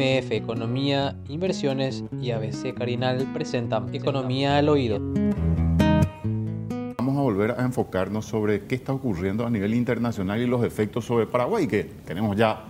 MF 0.00 0.32
Economía, 0.32 1.14
Inversiones 1.28 2.04
y 2.22 2.30
ABC 2.30 2.72
Carinal 2.74 3.30
presentan 3.34 3.94
Economía 3.94 4.56
al 4.56 4.70
Oído. 4.70 4.98
Vamos 6.96 7.18
a 7.18 7.20
volver 7.20 7.50
a 7.50 7.62
enfocarnos 7.64 8.24
sobre 8.24 8.62
qué 8.62 8.76
está 8.76 8.94
ocurriendo 8.94 9.46
a 9.46 9.50
nivel 9.50 9.74
internacional 9.74 10.40
y 10.40 10.46
los 10.46 10.64
efectos 10.64 11.04
sobre 11.04 11.26
Paraguay, 11.26 11.66
que 11.66 11.84
tenemos 12.06 12.34
ya 12.34 12.64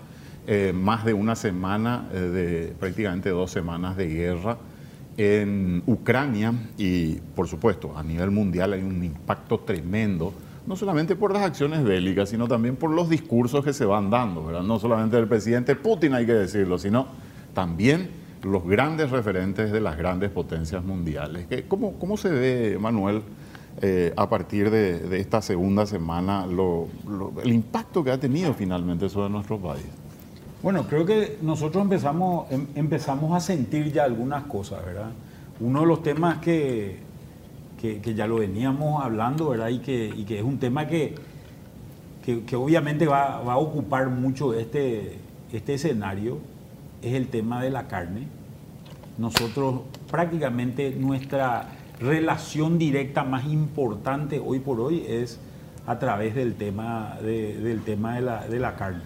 eh, 0.48 0.72
más 0.74 1.04
de 1.04 1.14
una 1.14 1.36
semana, 1.36 2.08
eh, 2.12 2.18
de 2.18 2.74
prácticamente 2.80 3.30
dos 3.30 3.52
semanas 3.52 3.96
de 3.96 4.08
guerra 4.08 4.58
en 5.16 5.84
Ucrania 5.86 6.52
y 6.78 7.12
por 7.36 7.46
supuesto 7.46 7.96
a 7.96 8.02
nivel 8.02 8.32
mundial 8.32 8.72
hay 8.72 8.82
un 8.82 9.04
impacto 9.04 9.60
tremendo 9.60 10.34
no 10.70 10.76
solamente 10.76 11.16
por 11.16 11.32
las 11.32 11.42
acciones 11.42 11.82
bélicas, 11.82 12.28
sino 12.28 12.46
también 12.46 12.76
por 12.76 12.90
los 12.92 13.08
discursos 13.08 13.64
que 13.64 13.72
se 13.72 13.84
van 13.84 14.08
dando, 14.08 14.44
¿verdad? 14.44 14.62
No 14.62 14.78
solamente 14.78 15.16
del 15.16 15.26
presidente 15.26 15.74
Putin, 15.74 16.14
hay 16.14 16.24
que 16.24 16.32
decirlo, 16.32 16.78
sino 16.78 17.08
también 17.52 18.08
los 18.44 18.64
grandes 18.64 19.10
referentes 19.10 19.72
de 19.72 19.80
las 19.80 19.96
grandes 19.96 20.30
potencias 20.30 20.84
mundiales. 20.84 21.48
¿Cómo, 21.66 21.94
cómo 21.94 22.16
se 22.16 22.30
ve, 22.30 22.78
Manuel, 22.80 23.22
eh, 23.82 24.14
a 24.16 24.28
partir 24.28 24.70
de, 24.70 25.18
esta 25.18 25.42
segunda 25.42 25.86
semana, 25.86 26.46
el 27.42 27.52
impacto 27.52 28.04
que 28.04 28.12
ha 28.12 28.20
tenido 28.20 28.54
finalmente 28.54 29.08
sobre 29.08 29.28
nuestro 29.28 29.58
país? 29.58 29.86
Bueno, 30.62 30.86
creo 30.86 31.04
que 31.04 31.38
nosotros 31.42 31.82
empezamos, 31.82 32.48
em, 32.52 32.68
empezamos 32.76 33.34
a 33.34 33.40
sentir 33.40 33.92
ya 33.92 34.04
algunas 34.04 34.44
cosas, 34.44 34.86
¿verdad? 34.86 35.10
Uno 35.58 35.80
de 35.80 35.86
los 35.86 36.04
temas 36.04 36.38
que, 36.38 37.09
que, 37.80 38.14
ya 38.14 38.26
lo 38.26 38.36
veníamos 38.36 39.02
hablando, 39.02 39.48
¿verdad? 39.48 39.68
Y 39.68 39.78
que, 39.78 40.38
es 40.38 40.44
un 40.44 40.58
tema 40.58 40.86
que, 40.86 41.14
que, 42.24 42.56
obviamente 42.56 43.06
va, 43.06 43.36
a 43.36 43.56
ocupar 43.56 44.08
mucho 44.10 44.54
este, 44.54 45.18
este 45.52 45.74
escenario, 45.74 46.38
es 47.02 47.14
el 47.14 47.28
tema 47.28 47.62
de 47.62 47.70
la 47.70 47.88
carne. 47.88 48.26
Nosotros 49.18 49.82
prácticamente 50.10 50.90
nuestra 50.90 51.68
relación 51.98 52.78
directa 52.78 53.24
más 53.24 53.46
importante 53.46 54.40
hoy 54.44 54.60
por 54.60 54.80
hoy 54.80 55.04
es 55.06 55.38
a 55.86 55.98
través 55.98 56.34
del 56.34 56.54
tema 56.54 57.16
del 57.20 57.82
tema 57.82 58.14
de 58.14 58.20
la, 58.20 58.46
de 58.46 58.58
la 58.58 58.76
carne. 58.76 59.02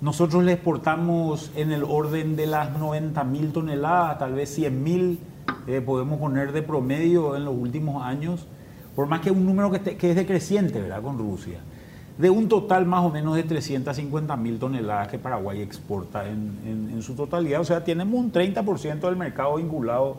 Nosotros 0.00 0.44
le 0.44 0.52
exportamos 0.52 1.50
en 1.56 1.72
el 1.72 1.84
orden 1.84 2.34
de 2.34 2.46
las 2.46 2.76
90 2.76 3.22
mil 3.24 3.52
toneladas, 3.52 4.18
tal 4.18 4.34
vez 4.34 4.54
100 4.54 4.82
mil 4.82 5.18
podemos 5.80 6.18
poner 6.18 6.52
de 6.52 6.62
promedio 6.62 7.36
en 7.36 7.44
los 7.44 7.54
últimos 7.54 8.02
años, 8.02 8.46
por 8.96 9.06
más 9.06 9.20
que 9.20 9.30
un 9.30 9.46
número 9.46 9.70
que, 9.70 10.10
es 10.10 10.16
decreciente, 10.16 10.80
¿verdad? 10.80 11.02
Con 11.02 11.18
Rusia, 11.18 11.60
de 12.18 12.28
un 12.28 12.48
total 12.48 12.86
más 12.86 13.04
o 13.04 13.10
menos 13.10 13.36
de 13.36 13.44
350 13.44 14.36
mil 14.36 14.58
toneladas 14.58 15.08
que 15.08 15.18
Paraguay 15.18 15.62
exporta 15.62 16.28
en, 16.28 17.00
su 17.02 17.14
totalidad. 17.14 17.60
O 17.60 17.64
sea, 17.64 17.82
tenemos 17.82 18.14
un 18.14 18.32
30% 18.32 19.00
del 19.00 19.16
mercado 19.16 19.56
vinculado, 19.56 20.16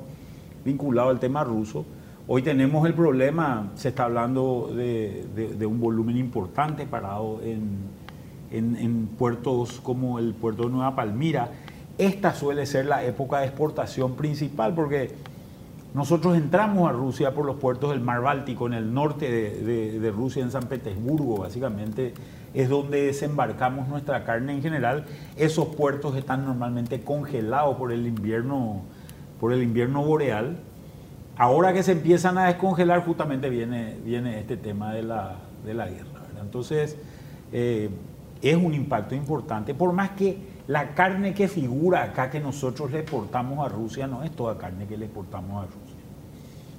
vinculado 0.66 1.10
al 1.10 1.20
tema 1.20 1.44
ruso. 1.44 1.86
Hoy 2.28 2.42
tenemos 2.42 2.88
el 2.88 2.94
problema, 2.94 3.72
se 3.76 3.90
está 3.90 4.06
hablando 4.06 4.72
de, 4.74 5.26
de, 5.36 5.66
un 5.66 5.80
volumen 5.80 6.18
importante 6.18 6.86
parado 6.86 7.42
en, 7.44 7.80
en, 8.52 9.08
puertos 9.18 9.80
como 9.82 10.20
el 10.20 10.34
puerto 10.34 10.64
de 10.64 10.70
Nueva 10.70 10.96
Palmira. 10.96 11.50
Esta 11.98 12.34
suele 12.34 12.66
ser 12.66 12.86
la 12.86 13.04
época 13.04 13.40
de 13.40 13.48
exportación 13.48 14.16
principal 14.16 14.74
porque 14.74 15.12
nosotros 15.94 16.38
entramos 16.38 16.90
a 16.90 16.94
Rusia 16.94 17.34
por 17.34 17.46
los 17.46 17.58
puertos 17.58 17.90
del 17.90 18.00
Mar 18.00 18.22
Báltico, 18.22 18.66
en 18.66 18.74
el 18.74 18.94
norte 18.94 19.30
de, 19.30 20.12
Rusia, 20.12 20.42
en 20.42 20.50
San 20.50 20.64
Petersburgo, 20.64 21.40
básicamente 21.40 22.14
es 22.54 22.70
donde 22.70 23.04
desembarcamos 23.04 23.90
nuestra 23.90 24.24
carne 24.24 24.54
en 24.54 24.62
general. 24.62 25.06
Esos 25.36 25.68
puertos 25.76 26.16
están 26.16 26.46
normalmente 26.46 27.02
congelados 27.02 27.76
por 27.76 27.92
el 27.92 28.08
invierno, 28.08 28.84
por 29.40 29.52
el 29.52 29.64
invierno 29.64 30.04
boreal. 30.04 30.60
Ahora 31.38 31.74
que 31.74 31.84
se 31.84 31.94
empiezan 31.94 32.38
a 32.38 32.48
descongelar, 32.48 33.04
justamente 33.06 33.50
viene, 33.50 33.98
viene 34.06 34.40
este 34.40 34.56
tema 34.56 34.94
de 34.94 35.04
la, 35.04 35.40
guerra. 35.66 36.22
Entonces, 36.42 36.98
eh, 37.52 37.90
es 38.42 38.56
un 38.56 38.74
impacto 38.74 39.14
importante, 39.14 39.74
por 39.74 39.92
más 39.92 40.12
que 40.12 40.51
la 40.72 40.94
carne 40.94 41.34
que 41.34 41.50
figura 41.50 42.02
acá 42.02 42.30
que 42.30 42.40
nosotros 42.40 42.92
le 42.92 43.00
exportamos 43.00 43.60
a 43.66 43.68
Rusia 43.68 44.08
no 44.08 44.24
es 44.24 44.32
toda 44.32 44.58
carne 44.58 44.88
que 44.88 44.96
le 44.96 45.04
exportamos 45.04 45.66
a 45.66 45.66
Rusia. 45.66 45.98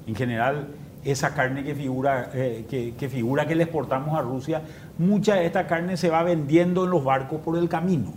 En 0.06 0.14
general, 0.14 0.68
esa 1.04 1.34
carne 1.34 1.62
que 1.62 1.74
figura, 1.74 2.30
eh, 2.32 2.64
que, 2.98 3.08
figura 3.10 3.46
que 3.46 3.54
le 3.54 3.64
exportamos 3.64 4.18
a 4.18 4.22
Rusia, 4.22 4.62
mucha 4.96 5.34
de 5.34 5.44
esta 5.44 5.66
carne 5.66 5.98
se 5.98 6.08
va 6.08 6.22
vendiendo 6.22 6.84
en 6.84 6.90
los 6.90 7.04
barcos 7.04 7.42
por 7.42 7.58
el 7.58 7.68
camino 7.68 8.14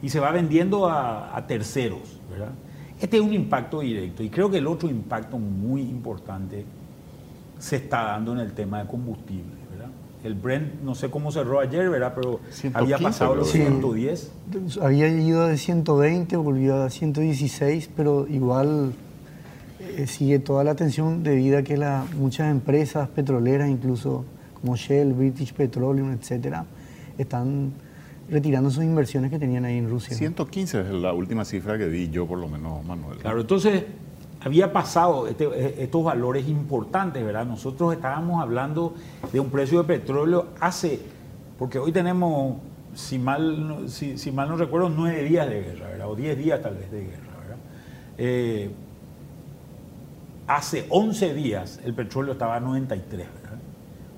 y 0.00 0.10
se 0.10 0.20
va 0.20 0.30
vendiendo 0.30 0.88
a, 0.88 1.44
terceros. 1.48 2.20
Este 3.00 3.16
es 3.16 3.22
un 3.24 3.32
impacto 3.32 3.80
directo 3.80 4.22
y 4.22 4.30
creo 4.30 4.48
que 4.48 4.58
el 4.58 4.66
otro 4.68 4.88
impacto 4.88 5.38
muy 5.38 5.80
importante 5.82 6.64
se 7.58 7.76
está 7.76 8.04
dando 8.04 8.32
en 8.32 8.38
el 8.38 8.52
tema 8.52 8.80
de 8.84 8.88
combustible 8.88 9.64
el 10.24 10.34
Brent, 10.34 10.80
no 10.82 10.94
sé 10.94 11.10
cómo 11.10 11.30
cerró 11.30 11.60
ayer, 11.60 11.90
¿verdad? 11.90 12.14
Pero 12.14 12.40
había 12.72 12.98
pasado 12.98 13.34
los 13.34 13.50
110. 13.50 14.32
Había 14.80 15.08
ido 15.08 15.46
de 15.46 15.58
120, 15.58 16.36
volvió 16.36 16.82
a 16.82 16.90
116, 16.90 17.90
pero 17.94 18.26
igual 18.28 18.94
eh, 19.80 20.06
sigue 20.06 20.38
toda 20.38 20.64
la 20.64 20.70
atención 20.70 21.22
debido 21.22 21.58
a 21.58 21.62
que 21.62 21.76
la, 21.76 22.06
muchas 22.16 22.50
empresas 22.50 23.06
petroleras, 23.08 23.68
incluso 23.68 24.24
como 24.60 24.76
Shell, 24.76 25.12
British 25.12 25.52
Petroleum, 25.52 26.12
etcétera, 26.12 26.64
están 27.18 27.74
retirando 28.30 28.70
sus 28.70 28.82
inversiones 28.82 29.30
que 29.30 29.38
tenían 29.38 29.66
ahí 29.66 29.76
en 29.76 29.90
Rusia. 29.90 30.16
115 30.16 30.80
es 30.80 30.88
la 30.88 31.12
última 31.12 31.44
cifra 31.44 31.76
que 31.76 31.86
vi 31.86 32.08
yo, 32.08 32.26
por 32.26 32.38
lo 32.38 32.48
menos, 32.48 32.82
Manuel. 32.82 33.18
Claro, 33.18 33.42
entonces 33.42 33.84
había 34.44 34.72
pasado 34.72 35.26
este, 35.26 35.44
eh, 35.46 35.74
estos 35.78 36.04
valores 36.04 36.46
importantes, 36.48 37.24
¿verdad? 37.24 37.46
Nosotros 37.46 37.94
estábamos 37.94 38.42
hablando 38.42 38.94
de 39.32 39.40
un 39.40 39.48
precio 39.48 39.78
de 39.78 39.84
petróleo 39.84 40.48
hace, 40.60 41.00
porque 41.58 41.78
hoy 41.78 41.92
tenemos, 41.92 42.58
si 42.94 43.18
mal, 43.18 43.86
si, 43.88 44.30
mal 44.32 44.50
no 44.50 44.56
recuerdo, 44.56 44.90
nueve 44.90 45.22
días 45.22 45.48
de 45.48 45.62
guerra, 45.62 45.88
¿verdad? 45.88 46.10
O 46.10 46.14
diez 46.14 46.36
días 46.36 46.60
tal 46.60 46.74
vez 46.74 46.90
de 46.90 47.00
guerra, 47.04 47.38
¿verdad? 47.40 47.56
Eh, 48.18 48.70
hace 50.46 50.86
11 50.90 51.32
días 51.32 51.80
el 51.82 51.94
petróleo 51.94 52.32
estaba 52.32 52.56
a 52.56 52.60
93, 52.60 53.26
¿verdad? 53.42 53.58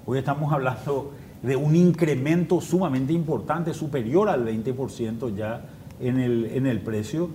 Hoy 0.07 0.19
estamos 0.19 0.53
hablando 0.53 1.13
de 1.41 1.55
un 1.55 1.77
incremento 1.77 2.61
sumamente 2.61 3.13
importante, 3.13 3.73
superior 3.73 4.29
al 4.29 4.45
20% 4.45 5.37
ya 5.37 5.63
en 6.01 6.19
el, 6.19 6.47
en 6.47 6.67
el 6.67 6.81
precio 6.81 7.31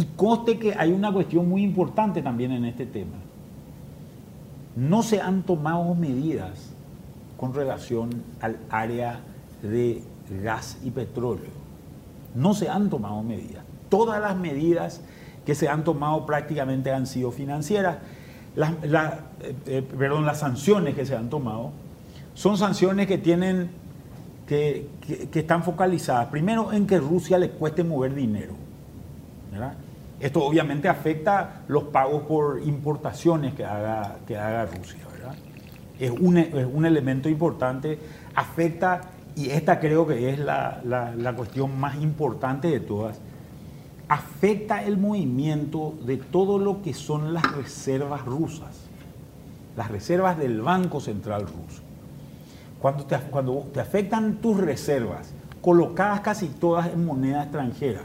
y 0.00 0.04
coste 0.16 0.58
que 0.58 0.74
hay 0.74 0.92
una 0.92 1.12
cuestión 1.12 1.48
muy 1.48 1.62
importante 1.62 2.22
también 2.22 2.52
en 2.52 2.64
este 2.64 2.86
tema. 2.86 3.16
No 4.76 5.02
se 5.02 5.20
han 5.20 5.42
tomado 5.42 5.94
medidas 5.94 6.70
con 7.36 7.54
relación 7.54 8.10
al 8.40 8.56
área 8.70 9.20
de 9.62 10.02
gas 10.42 10.78
y 10.84 10.90
petróleo. 10.90 11.50
No 12.34 12.54
se 12.54 12.68
han 12.68 12.88
tomado 12.88 13.22
medidas. 13.22 13.64
Todas 13.88 14.20
las 14.20 14.36
medidas 14.36 15.00
que 15.44 15.54
se 15.54 15.68
han 15.68 15.84
tomado 15.84 16.24
prácticamente 16.24 16.92
han 16.92 17.06
sido 17.06 17.30
financieras. 17.30 17.98
Las, 18.56 18.72
eh, 19.42 19.54
eh, 19.66 19.82
perdón, 19.98 20.24
las 20.24 20.38
sanciones 20.38 20.94
que 20.94 21.04
se 21.04 21.16
han 21.16 21.28
tomado 21.28 21.72
son 22.34 22.56
sanciones 22.56 23.06
que 23.06 23.18
tienen 23.18 23.70
que, 24.46 24.88
que 25.30 25.40
están 25.40 25.62
focalizadas 25.62 26.26
primero 26.26 26.72
en 26.72 26.86
que 26.86 26.98
Rusia 26.98 27.38
le 27.38 27.50
cueste 27.50 27.84
mover 27.84 28.14
dinero. 28.14 28.54
Esto 30.20 30.44
obviamente 30.44 30.86
afecta 30.86 31.62
los 31.66 31.84
pagos 31.84 32.22
por 32.24 32.60
importaciones 32.62 33.54
que 33.54 33.64
haga, 33.64 34.18
que 34.26 34.36
haga 34.36 34.66
Rusia, 34.66 35.00
¿verdad? 35.10 35.34
Es 35.98 36.10
un, 36.10 36.36
es 36.36 36.66
un, 36.70 36.84
elemento 36.84 37.28
importante, 37.28 37.98
afecta, 38.34 39.00
y 39.34 39.48
esta 39.48 39.80
creo 39.80 40.06
que 40.06 40.30
es 40.30 40.38
la, 40.38 40.82
la, 40.84 41.32
cuestión 41.34 41.78
más 41.78 41.96
importante 42.02 42.68
de 42.68 42.80
todas, 42.80 43.18
afecta 44.08 44.84
el 44.84 44.98
movimiento 44.98 45.94
de 46.04 46.18
todo 46.18 46.58
lo 46.58 46.82
que 46.82 46.92
son 46.92 47.32
las 47.32 47.56
reservas 47.56 48.24
rusas, 48.24 48.88
las 49.76 49.90
reservas 49.90 50.36
del 50.36 50.60
Banco 50.60 51.00
Central 51.00 51.42
ruso. 51.42 51.82
Cuando 52.80 53.04
te, 53.04 53.16
cuando 53.30 53.68
te 53.72 53.80
afectan 53.80 54.36
tus 54.36 54.58
reservas, 54.58 55.32
colocadas 55.62 56.20
casi 56.20 56.48
todas 56.48 56.88
en 56.88 57.04
moneda 57.04 57.42
extranjera, 57.42 58.02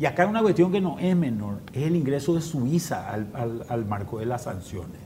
y 0.00 0.06
acá 0.06 0.22
hay 0.22 0.28
una 0.28 0.42
cuestión 0.42 0.70
que 0.70 0.80
no 0.80 0.98
es 0.98 1.16
menor, 1.16 1.58
es 1.72 1.82
el 1.82 1.96
ingreso 1.96 2.34
de 2.34 2.40
Suiza 2.40 3.10
al, 3.10 3.84
marco 3.86 4.20
de 4.20 4.26
las 4.26 4.42
sanciones. 4.42 5.00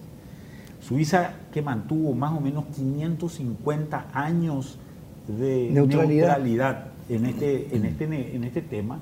Suiza 0.81 1.33
que 1.53 1.63
mantuvo 1.63 2.13
más 2.13 2.33
o 2.33 2.41
menos 2.41 2.65
550 2.75 4.07
años 4.13 4.79
de 5.27 5.71
neutralidad, 5.73 6.89
en, 7.09 7.27
este, 7.27 7.75
en, 7.75 7.85
este, 7.87 8.37
en 8.37 8.45
este 8.45 8.61
tema. 8.61 8.99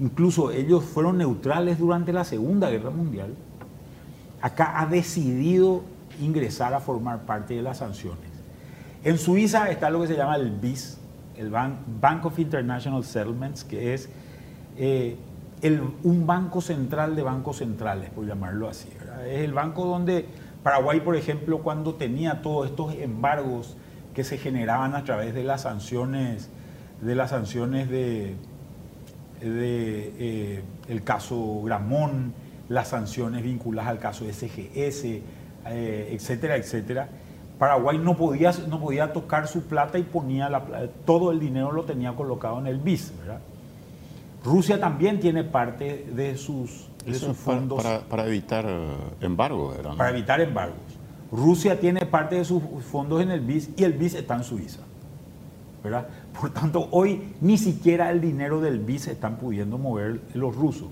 Incluso 0.00 0.50
ellos 0.50 0.84
fueron 0.84 1.18
neutrales 1.18 1.78
durante 1.78 2.12
la 2.12 2.24
Segunda 2.24 2.70
Guerra 2.70 2.90
Mundial. 2.90 3.34
Acá 4.40 4.80
ha 4.80 4.86
decidido 4.86 5.82
ingresar 6.20 6.74
a 6.74 6.80
formar 6.80 7.26
parte 7.26 7.54
de 7.54 7.62
las 7.62 7.78
sanciones. 7.78 8.30
En 9.04 9.18
Suiza 9.18 9.70
está 9.70 9.88
lo 9.90 10.00
que 10.00 10.08
se 10.08 10.16
llama 10.16 10.36
el 10.36 10.50
BIS, 10.50 10.98
el 11.36 11.50
Bank 11.50 12.24
of 12.24 12.38
International 12.38 13.04
Settlements, 13.04 13.64
que 13.64 13.94
es 13.94 14.08
eh, 14.76 15.16
un 16.02 16.26
banco 16.26 16.60
central 16.60 17.14
de 17.16 17.22
bancos 17.22 17.58
centrales, 17.58 18.10
por 18.10 18.26
llamarlo 18.26 18.68
así. 18.68 18.88
Es 19.28 19.40
el 19.40 19.52
banco 19.52 19.84
donde 19.84 20.26
Paraguay, 20.62 21.00
por 21.00 21.16
ejemplo, 21.16 21.58
cuando 21.58 21.94
tenía 21.94 22.42
todos 22.42 22.68
estos 22.68 22.94
embargos 22.94 23.76
que 24.14 24.24
se 24.24 24.36
generaban 24.38 24.94
a 24.94 25.04
través 25.04 25.34
de 25.34 25.42
las 25.42 25.62
sanciones, 25.62 26.50
de 27.00 27.14
las 27.14 27.30
sanciones 27.30 27.88
de, 27.88 28.34
eh, 29.40 30.62
el 30.88 31.02
caso 31.02 31.62
Gramón, 31.62 32.34
las 32.68 32.88
sanciones 32.88 33.42
vinculadas 33.42 33.90
al 33.90 33.98
caso 33.98 34.24
SGS, 34.26 35.04
eh, 35.04 35.22
etcétera, 36.12 36.56
etcétera. 36.56 37.08
Paraguay 37.58 37.98
no 37.98 38.16
podía, 38.16 38.52
no 38.68 38.80
podía 38.80 39.12
tocar 39.12 39.46
su 39.46 39.64
plata 39.64 39.98
y 39.98 40.02
ponía 40.02 40.48
la, 40.48 40.88
todo 41.04 41.30
el 41.30 41.40
dinero 41.40 41.72
lo 41.72 41.84
tenía 41.84 42.12
colocado 42.12 42.58
en 42.58 42.66
el 42.66 42.78
BIS. 42.78 43.12
Rusia 44.44 44.80
también 44.80 45.20
tiene 45.20 45.44
parte 45.44 46.06
de 46.14 46.36
sus, 46.36 46.88
fondos. 47.34 47.84
Para, 48.08 48.26
evitar 48.26 48.64
eh, 48.66 48.94
embargos, 49.20 49.76
Para 49.96 50.10
evitar 50.10 50.40
embargos. 50.40 50.78
Rusia 51.30 51.78
tiene 51.78 52.06
parte 52.06 52.36
de 52.36 52.44
sus 52.44 52.62
fondos 52.90 53.22
en 53.22 53.30
el 53.30 53.40
BIS 53.40 53.70
y 53.76 53.84
el 53.84 53.92
BIS 53.92 54.14
está 54.14 54.36
en 54.36 54.44
Suiza. 54.44 54.80
¿verdad? 55.82 56.08
Por 56.38 56.50
tanto, 56.50 56.88
hoy 56.90 57.34
ni 57.40 57.56
siquiera 57.56 58.10
el 58.10 58.20
dinero 58.20 58.60
del 58.60 58.80
BIS 58.80 59.08
están 59.08 59.36
pudiendo 59.36 59.78
mover 59.78 60.20
los 60.34 60.54
rusos. 60.54 60.88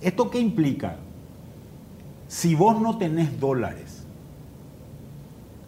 ¿Esto 0.00 0.30
qué 0.30 0.38
implica? 0.38 0.96
Si 2.28 2.54
vos 2.54 2.80
no 2.80 2.96
tenés 2.96 3.38
dólares, 3.40 3.99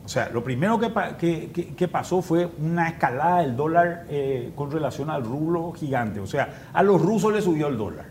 o 0.05 0.09
sea, 0.09 0.29
lo 0.31 0.43
primero 0.43 0.81
que, 0.81 1.89
pasó 1.91 2.23
fue 2.23 2.49
una 2.59 2.89
escalada 2.89 3.43
del 3.43 3.57
dólar 3.57 4.07
eh, 4.09 4.53
con 4.57 4.71
relación 4.71 5.11
al 5.11 5.25
rublo 5.25 5.73
gigante. 5.73 6.19
O 6.19 6.27
sea, 6.27 6.71
a 6.73 6.83
los 6.83 7.01
rusos 7.01 7.33
les 7.33 7.45
subió 7.45 7.69
el 7.69 7.79
dólar, 7.79 8.07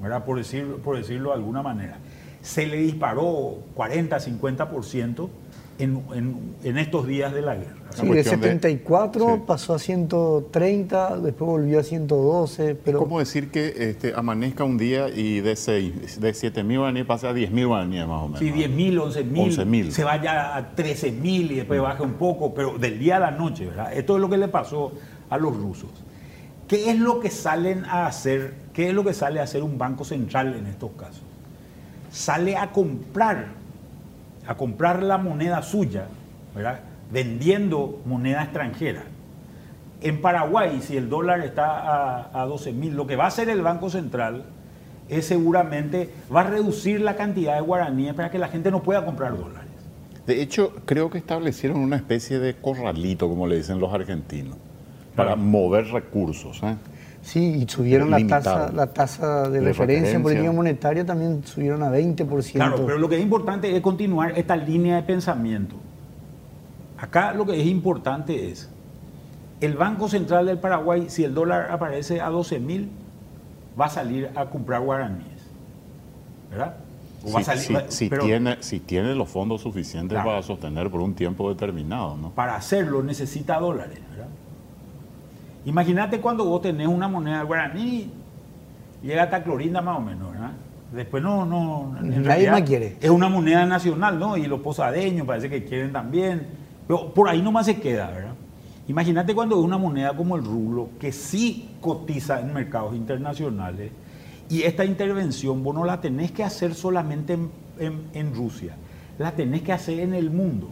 ¿verdad? 0.00 0.24
Por, 0.24 0.40
por 0.82 0.96
decirlo 0.96 1.30
de 1.30 1.34
alguna 1.34 1.62
manera. 1.62 1.96
Se 2.40 2.66
le 2.66 2.76
disparó 2.76 3.58
40, 3.74 4.16
50% 4.18 5.28
en, 5.78 6.76
estos 6.76 7.06
días 7.06 7.32
de 7.32 7.42
la 7.42 7.56
guerra. 7.56 7.74
Sí, 7.90 8.08
de 8.08 8.24
74 8.24 9.44
pasó 9.46 9.74
a 9.74 9.78
130, 9.78 11.18
después 11.20 11.48
volvió 11.48 11.80
a 11.80 11.82
112. 11.82 12.74
Pero... 12.76 12.98
¿Cómo 12.98 13.18
decir 13.18 13.50
que 13.50 13.74
este, 13.90 14.12
amanezca 14.14 14.64
un 14.64 14.78
día 14.78 15.08
y 15.08 15.40
de, 15.40 15.56
6, 15.56 16.20
de 16.20 16.34
7 16.34 16.64
mil 16.64 16.78
guaraníes 16.78 17.06
pase 17.06 17.26
a 17.26 17.32
10 17.32 17.50
mil 17.50 17.66
guaraníes 17.66 18.06
más 18.06 18.22
o 18.22 18.26
menos? 18.26 18.40
Sí, 18.40 18.50
10 18.50 18.70
mil, 18.70 18.98
11 18.98 19.24
mil, 19.64 19.92
se 19.92 20.04
vaya 20.04 20.56
a 20.56 20.74
13 20.74 21.12
mil 21.12 21.52
y 21.52 21.56
después 21.56 21.80
baja 21.80 22.02
un 22.02 22.14
poco, 22.14 22.54
pero 22.54 22.78
del 22.78 22.98
día 22.98 23.16
a 23.16 23.20
la 23.20 23.30
noche, 23.30 23.66
¿verdad? 23.66 23.92
Esto 23.92 24.16
es 24.16 24.20
lo 24.20 24.28
que 24.28 24.36
le 24.36 24.48
pasó 24.48 24.92
a 25.30 25.38
los 25.38 25.56
rusos. 25.56 25.90
¿Qué 26.68 26.90
es 26.90 26.98
lo 26.98 27.20
que 27.20 27.30
salen 27.30 27.84
a 27.84 28.06
hacer? 28.06 28.54
¿Qué 28.72 28.88
es 28.88 28.94
lo 28.94 29.04
que 29.04 29.12
sale 29.12 29.40
a 29.40 29.42
hacer 29.42 29.62
un 29.62 29.76
banco 29.76 30.04
central 30.04 30.54
en 30.54 30.66
estos 30.66 30.92
casos? 30.92 31.22
Sale 32.10 32.56
a 32.56 32.72
comprar 32.72 33.63
a 34.46 34.56
comprar 34.56 35.02
la 35.02 35.18
moneda 35.18 35.62
suya, 35.62 36.06
¿verdad? 36.54 36.80
vendiendo 37.10 38.00
moneda 38.04 38.42
extranjera. 38.42 39.04
En 40.00 40.20
Paraguay, 40.20 40.80
si 40.82 40.96
el 40.96 41.08
dólar 41.08 41.40
está 41.40 42.30
a, 42.38 42.44
12 42.44 42.72
mil, 42.72 42.94
lo 42.94 43.06
que 43.06 43.16
va 43.16 43.24
a 43.24 43.28
hacer 43.28 43.48
el 43.48 43.62
Banco 43.62 43.88
Central 43.88 44.44
es 45.08 45.26
seguramente, 45.26 46.10
va 46.34 46.40
a 46.40 46.44
reducir 46.44 47.00
la 47.00 47.16
cantidad 47.16 47.54
de 47.54 47.60
guaraníes 47.60 48.14
para 48.14 48.30
que 48.30 48.38
la 48.38 48.48
gente 48.48 48.70
no 48.70 48.82
pueda 48.82 49.04
comprar 49.04 49.36
dólares. 49.36 49.70
De 50.26 50.42
hecho, 50.42 50.74
creo 50.86 51.10
que 51.10 51.18
establecieron 51.18 51.78
una 51.78 51.96
especie 51.96 52.38
de 52.38 52.54
corralito, 52.54 53.28
como 53.28 53.46
le 53.46 53.56
dicen 53.56 53.78
los 53.78 53.92
argentinos, 53.92 54.56
para 55.14 55.36
mover 55.36 55.86
recursos. 55.86 56.62
¿eh? 56.62 56.76
Sí, 57.24 57.62
y 57.62 57.68
subieron 57.68 58.10
la 58.10 58.24
tasa, 58.26 58.70
la 58.70 58.86
tasa 58.86 59.48
de, 59.48 59.60
referencia, 59.60 60.12
en 60.12 60.22
política 60.22 60.52
monetaria, 60.52 61.06
también 61.06 61.42
subieron 61.44 61.82
a 61.82 61.90
20%. 61.90 62.52
Claro, 62.52 62.84
pero 62.84 62.98
lo 62.98 63.08
que 63.08 63.16
es 63.16 63.22
importante 63.22 63.74
es 63.74 63.80
continuar 63.80 64.38
esta 64.38 64.54
línea 64.56 64.96
de 64.96 65.02
pensamiento. 65.04 65.74
Acá 66.98 67.32
lo 67.32 67.46
que 67.46 67.58
es 67.58 67.66
importante 67.66 68.50
es, 68.50 68.68
el 69.62 69.74
Banco 69.74 70.08
Central 70.08 70.46
del 70.46 70.58
Paraguay, 70.58 71.06
si 71.08 71.24
el 71.24 71.32
dólar 71.32 71.70
aparece 71.70 72.20
a 72.20 72.28
12 72.28 72.60
mil, 72.60 72.90
va 73.80 73.86
a 73.86 73.90
salir 73.90 74.30
a 74.34 74.44
comprar 74.50 74.82
guaraníes. 74.82 75.48
¿Verdad? 76.50 76.76
si, 77.88 78.10
tiene, 78.10 78.58
si 78.60 78.80
tiene 78.80 79.14
los 79.14 79.30
fondos 79.30 79.62
suficientes 79.62 80.18
para 80.22 80.42
sostener 80.42 80.90
por 80.90 81.00
un 81.00 81.14
tiempo 81.14 81.48
determinado. 81.48 82.16
¿no? 82.16 82.30
Para 82.30 82.56
hacerlo 82.56 83.02
necesita 83.02 83.58
dólares. 83.58 83.98
Imagínate 85.64 86.20
cuando 86.20 86.44
vos 86.44 86.60
tenés 86.62 86.86
una 86.86 87.08
moneda 87.08 87.42
guaraní, 87.42 88.10
llega 89.02 89.24
hasta 89.24 89.42
Clorinda 89.42 89.80
más 89.80 89.98
o 89.98 90.00
menos, 90.00 90.32
¿verdad? 90.32 90.52
Después 90.92 91.22
no, 91.22 91.44
no. 91.44 91.96
Nadie 92.00 92.50
más 92.50 92.62
quiere. 92.62 92.96
Es 93.00 93.10
una 93.10 93.28
moneda 93.28 93.66
nacional, 93.66 94.18
¿no? 94.18 94.36
Y 94.36 94.46
los 94.46 94.60
posadeños 94.60 95.26
parece 95.26 95.48
que 95.48 95.64
quieren 95.64 95.92
también. 95.92 96.46
Pero 96.86 97.12
por 97.12 97.28
ahí 97.28 97.42
nomás 97.42 97.66
se 97.66 97.80
queda, 97.80 98.10
¿verdad? 98.10 98.34
Imagínate 98.86 99.34
cuando 99.34 99.58
es 99.58 99.64
una 99.64 99.78
moneda 99.78 100.14
como 100.14 100.36
el 100.36 100.44
rublo, 100.44 100.90
que 101.00 101.10
sí 101.10 101.70
cotiza 101.80 102.40
en 102.40 102.52
mercados 102.52 102.94
internacionales, 102.94 103.90
y 104.50 104.62
esta 104.62 104.84
intervención 104.84 105.64
vos 105.64 105.74
no 105.74 105.84
la 105.84 106.00
tenés 106.02 106.32
que 106.32 106.44
hacer 106.44 106.74
solamente 106.74 107.38
en, 107.78 108.02
en 108.12 108.34
Rusia, 108.34 108.76
la 109.18 109.32
tenés 109.32 109.62
que 109.62 109.72
hacer 109.72 110.00
en 110.00 110.12
el 110.12 110.30
mundo. 110.30 110.68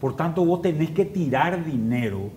Por 0.00 0.16
tanto, 0.16 0.44
vos 0.44 0.60
tenés 0.60 0.90
que 0.90 1.04
tirar 1.04 1.64
dinero 1.64 2.30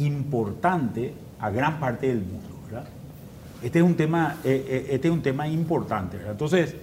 importante 0.00 1.14
a 1.38 1.50
gran 1.50 1.80
parte 1.80 2.08
del 2.08 2.20
mundo. 2.20 2.50
Este 3.62 3.78
es 3.78 3.84
un 3.84 3.94
tema, 3.94 4.36
eh, 4.42 4.64
eh, 4.68 4.86
este 4.90 5.08
es 5.08 5.14
un 5.14 5.22
tema 5.22 5.46
importante. 5.46 6.18
Entonces, 6.26 6.74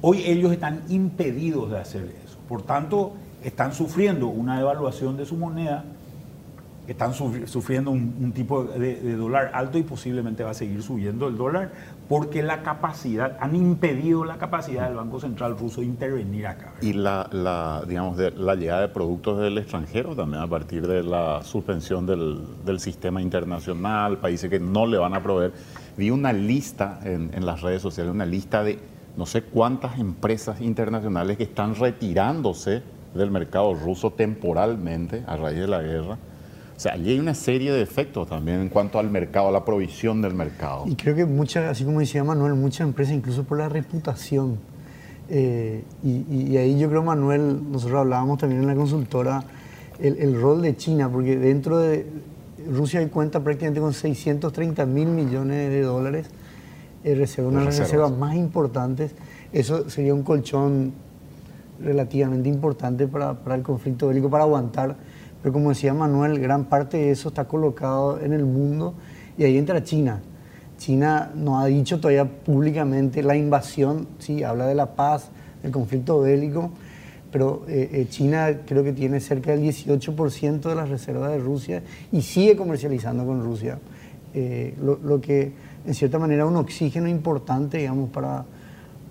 hoy 0.00 0.22
ellos 0.24 0.52
están 0.52 0.82
impedidos 0.88 1.70
de 1.70 1.78
hacer 1.78 2.14
eso. 2.24 2.38
Por 2.48 2.62
tanto, 2.62 3.12
están 3.44 3.74
sufriendo 3.74 4.28
una 4.28 4.56
devaluación 4.56 5.16
de 5.16 5.26
su 5.26 5.36
moneda 5.36 5.84
están 6.86 7.14
sufriendo 7.14 7.90
un, 7.90 8.32
tipo 8.32 8.64
de, 8.64 9.16
dólar 9.16 9.50
alto 9.54 9.78
y 9.78 9.82
posiblemente 9.82 10.44
va 10.44 10.50
a 10.50 10.54
seguir 10.54 10.82
subiendo 10.82 11.26
el 11.28 11.36
dólar 11.36 11.72
porque 12.08 12.42
la 12.42 12.62
capacidad, 12.62 13.36
han 13.40 13.56
impedido 13.56 14.24
la 14.24 14.38
capacidad 14.38 14.86
del 14.86 14.96
Banco 14.96 15.18
Central 15.18 15.58
ruso 15.58 15.80
de 15.80 15.88
intervenir 15.88 16.46
acá. 16.46 16.74
Y 16.80 16.92
la, 16.92 17.82
digamos, 17.86 18.16
de, 18.16 18.30
la 18.30 18.54
llegada 18.54 18.82
de 18.82 18.88
productos 18.88 19.40
del 19.40 19.58
extranjero 19.58 20.14
también 20.14 20.42
a 20.42 20.46
partir 20.46 20.86
de 20.86 21.02
la 21.02 21.42
suspensión 21.42 22.06
del, 22.06 22.40
del, 22.64 22.78
sistema 22.78 23.20
internacional, 23.20 24.18
países 24.18 24.48
que 24.48 24.60
no 24.60 24.86
le 24.86 24.98
van 24.98 25.14
a 25.14 25.22
proveer. 25.22 25.52
Vi 25.96 26.10
una 26.10 26.32
lista 26.32 27.00
en, 27.02 27.30
en 27.34 27.44
las 27.44 27.62
redes 27.62 27.82
sociales, 27.82 28.12
una 28.12 28.26
lista 28.26 28.62
de 28.62 28.78
no 29.16 29.26
sé 29.26 29.42
cuántas 29.42 29.98
empresas 29.98 30.60
internacionales 30.60 31.36
que 31.36 31.44
están 31.44 31.74
retirándose 31.74 32.82
del 33.14 33.30
mercado 33.30 33.74
ruso 33.74 34.12
temporalmente 34.12 35.24
a 35.26 35.36
raíz 35.36 35.58
de 35.58 35.68
la 35.68 35.82
guerra 35.82 36.18
o 36.76 36.80
sea, 36.80 36.92
allí 36.92 37.12
hay 37.12 37.18
una 37.18 37.34
serie 37.34 37.72
de 37.72 37.80
efectos 37.80 38.28
también 38.28 38.60
en 38.60 38.68
cuanto 38.68 38.98
al 38.98 39.10
mercado, 39.10 39.48
a 39.48 39.50
la 39.50 39.64
provisión 39.64 40.20
del 40.20 40.34
mercado. 40.34 40.84
Y 40.86 40.94
creo 40.94 41.14
que 41.16 41.24
muchas, 41.24 41.70
así 41.70 41.84
como 41.84 42.00
decía 42.00 42.22
Manuel, 42.22 42.52
muchas 42.54 42.86
empresas, 42.86 43.14
incluso 43.14 43.44
por 43.44 43.56
la 43.56 43.70
reputación. 43.70 44.58
Eh, 45.30 45.82
y, 46.04 46.56
ahí 46.58 46.78
yo 46.78 46.90
creo, 46.90 47.02
Manuel, 47.02 47.72
nosotros 47.72 48.00
hablábamos 48.00 48.38
también 48.38 48.60
en 48.60 48.66
la 48.66 48.74
consultora, 48.74 49.42
el, 49.98 50.38
rol 50.38 50.60
de 50.60 50.76
China, 50.76 51.10
porque 51.10 51.38
dentro 51.38 51.78
de 51.78 52.06
Rusia 52.70 53.00
hay 53.00 53.06
cuenta 53.06 53.42
prácticamente 53.42 53.80
con 53.80 53.94
630 53.94 54.84
mil 54.84 55.08
millones 55.08 55.70
de 55.70 55.80
dólares, 55.80 56.26
eh, 57.04 57.14
reserva, 57.14 57.48
una 57.48 57.60
de 57.60 57.66
las 57.66 57.78
reservas 57.78 58.12
más 58.12 58.34
importantes. 58.34 59.14
Eso 59.50 59.88
sería 59.88 60.12
un 60.12 60.22
colchón 60.22 60.92
relativamente 61.80 62.50
importante 62.50 63.08
para, 63.08 63.32
para 63.32 63.54
el 63.54 63.62
conflicto 63.62 64.08
bélico, 64.08 64.28
para 64.28 64.44
aguantar 64.44 64.96
pero 65.46 65.52
como 65.52 65.68
decía 65.68 65.94
Manuel, 65.94 66.40
gran 66.40 66.64
parte 66.64 66.96
de 66.96 67.12
eso 67.12 67.28
está 67.28 67.44
colocado 67.44 68.18
en 68.20 68.32
el 68.32 68.44
mundo 68.44 68.94
y 69.38 69.44
ahí 69.44 69.56
entra 69.56 69.84
China. 69.84 70.20
China 70.76 71.30
no 71.36 71.60
ha 71.60 71.66
dicho 71.66 72.00
todavía 72.00 72.24
públicamente 72.24 73.22
la 73.22 73.36
invasión, 73.36 74.08
sí, 74.18 74.42
habla 74.42 74.66
de 74.66 74.74
la 74.74 74.96
paz, 74.96 75.28
del 75.62 75.70
conflicto 75.70 76.18
bélico, 76.18 76.72
pero 77.30 77.62
eh, 77.68 77.90
eh, 77.92 78.06
China 78.10 78.62
creo 78.66 78.82
que 78.82 78.92
tiene 78.92 79.20
cerca 79.20 79.52
del 79.52 79.62
18% 79.62 80.62
de 80.62 80.74
las 80.74 80.88
reservas 80.88 81.30
de 81.30 81.38
Rusia 81.38 81.80
y 82.10 82.22
sigue 82.22 82.56
comercializando 82.56 83.24
con 83.24 83.40
Rusia, 83.44 83.78
eh, 84.34 84.74
lo, 84.82 85.20
que 85.20 85.52
en 85.86 85.94
cierta 85.94 86.18
manera 86.18 86.42
es 86.42 86.50
un 86.50 86.56
oxígeno 86.56 87.06
importante, 87.06 87.78
digamos, 87.78 88.10
para, 88.10 88.44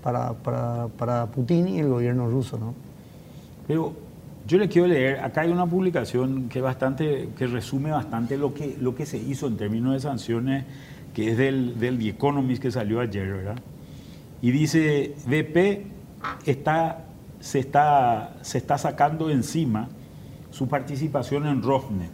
para, 0.04 0.34
para, 0.34 0.90
para 0.98 1.28
Putin 1.28 1.70
y 1.70 1.80
el 1.80 1.88
gobierno 1.88 2.30
ruso, 2.30 2.58
¿no? 2.58 2.74
Pero 3.70 4.04
yo 4.48 4.58
le 4.58 4.70
quiero 4.70 4.88
leer, 4.88 5.20
acá 5.20 5.42
hay 5.42 5.50
una 5.50 5.66
publicación 5.66 6.50
que, 6.50 6.62
bastante, 6.62 7.30
que 7.38 7.48
resume 7.48 7.92
bastante 7.92 8.38
lo 8.38 8.54
que, 8.54 8.78
lo 8.80 8.96
que 8.96 9.06
se 9.06 9.18
hizo 9.18 9.48
en 9.48 9.58
términos 9.58 9.94
de 9.94 10.00
sanciones, 10.00 10.66
que 11.14 11.32
es 11.32 11.38
del, 11.38 11.80
del 11.80 11.98
The 11.98 12.10
Economist 12.10 12.62
que 12.62 12.72
salió 12.72 13.00
ayer, 13.00 13.28
¿verdad? 13.28 13.58
Y 14.42 14.52
dice, 14.52 15.16
BP 15.26 15.88
está, 16.46 17.06
se, 17.40 17.60
está, 17.60 18.36
se 18.42 18.58
está 18.60 18.78
sacando 18.78 19.30
encima 19.30 19.88
su 20.52 20.68
participación 20.68 21.48
en 21.48 21.64
Rosneft. 21.64 22.12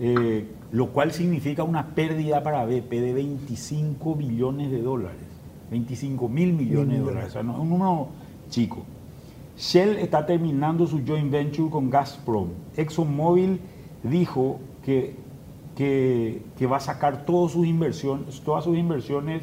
Eh, 0.00 0.46
lo 0.72 0.88
cual 0.88 1.12
significa 1.12 1.62
una 1.62 1.88
pérdida 1.94 2.42
para 2.42 2.64
BP 2.64 2.90
de 2.90 3.12
25 3.12 4.16
billones 4.16 4.70
de 4.70 4.82
dólares, 4.82 5.20
25 5.70 6.28
mil 6.28 6.54
millones 6.54 6.98
de 6.98 7.04
dólares, 7.04 7.28
o 7.28 7.32
sea, 7.34 7.42
no 7.42 7.52
es 7.52 7.58
un 7.58 7.68
número 7.68 8.08
chico. 8.48 8.84
Shell 9.56 9.98
está 9.98 10.26
terminando 10.26 10.86
su 10.86 11.02
joint 11.06 11.30
venture 11.30 11.70
con 11.70 11.90
Gazprom. 11.90 12.48
ExxonMobil 12.76 13.60
dijo 14.02 14.58
que, 14.84 15.14
que, 15.76 16.66
va 16.66 16.76
a 16.78 16.80
sacar 16.80 17.24
todas 17.24 17.52
sus 17.52 17.66
inversiones, 17.66 18.40
todas 18.40 18.64
sus 18.64 18.76
inversiones 18.76 19.42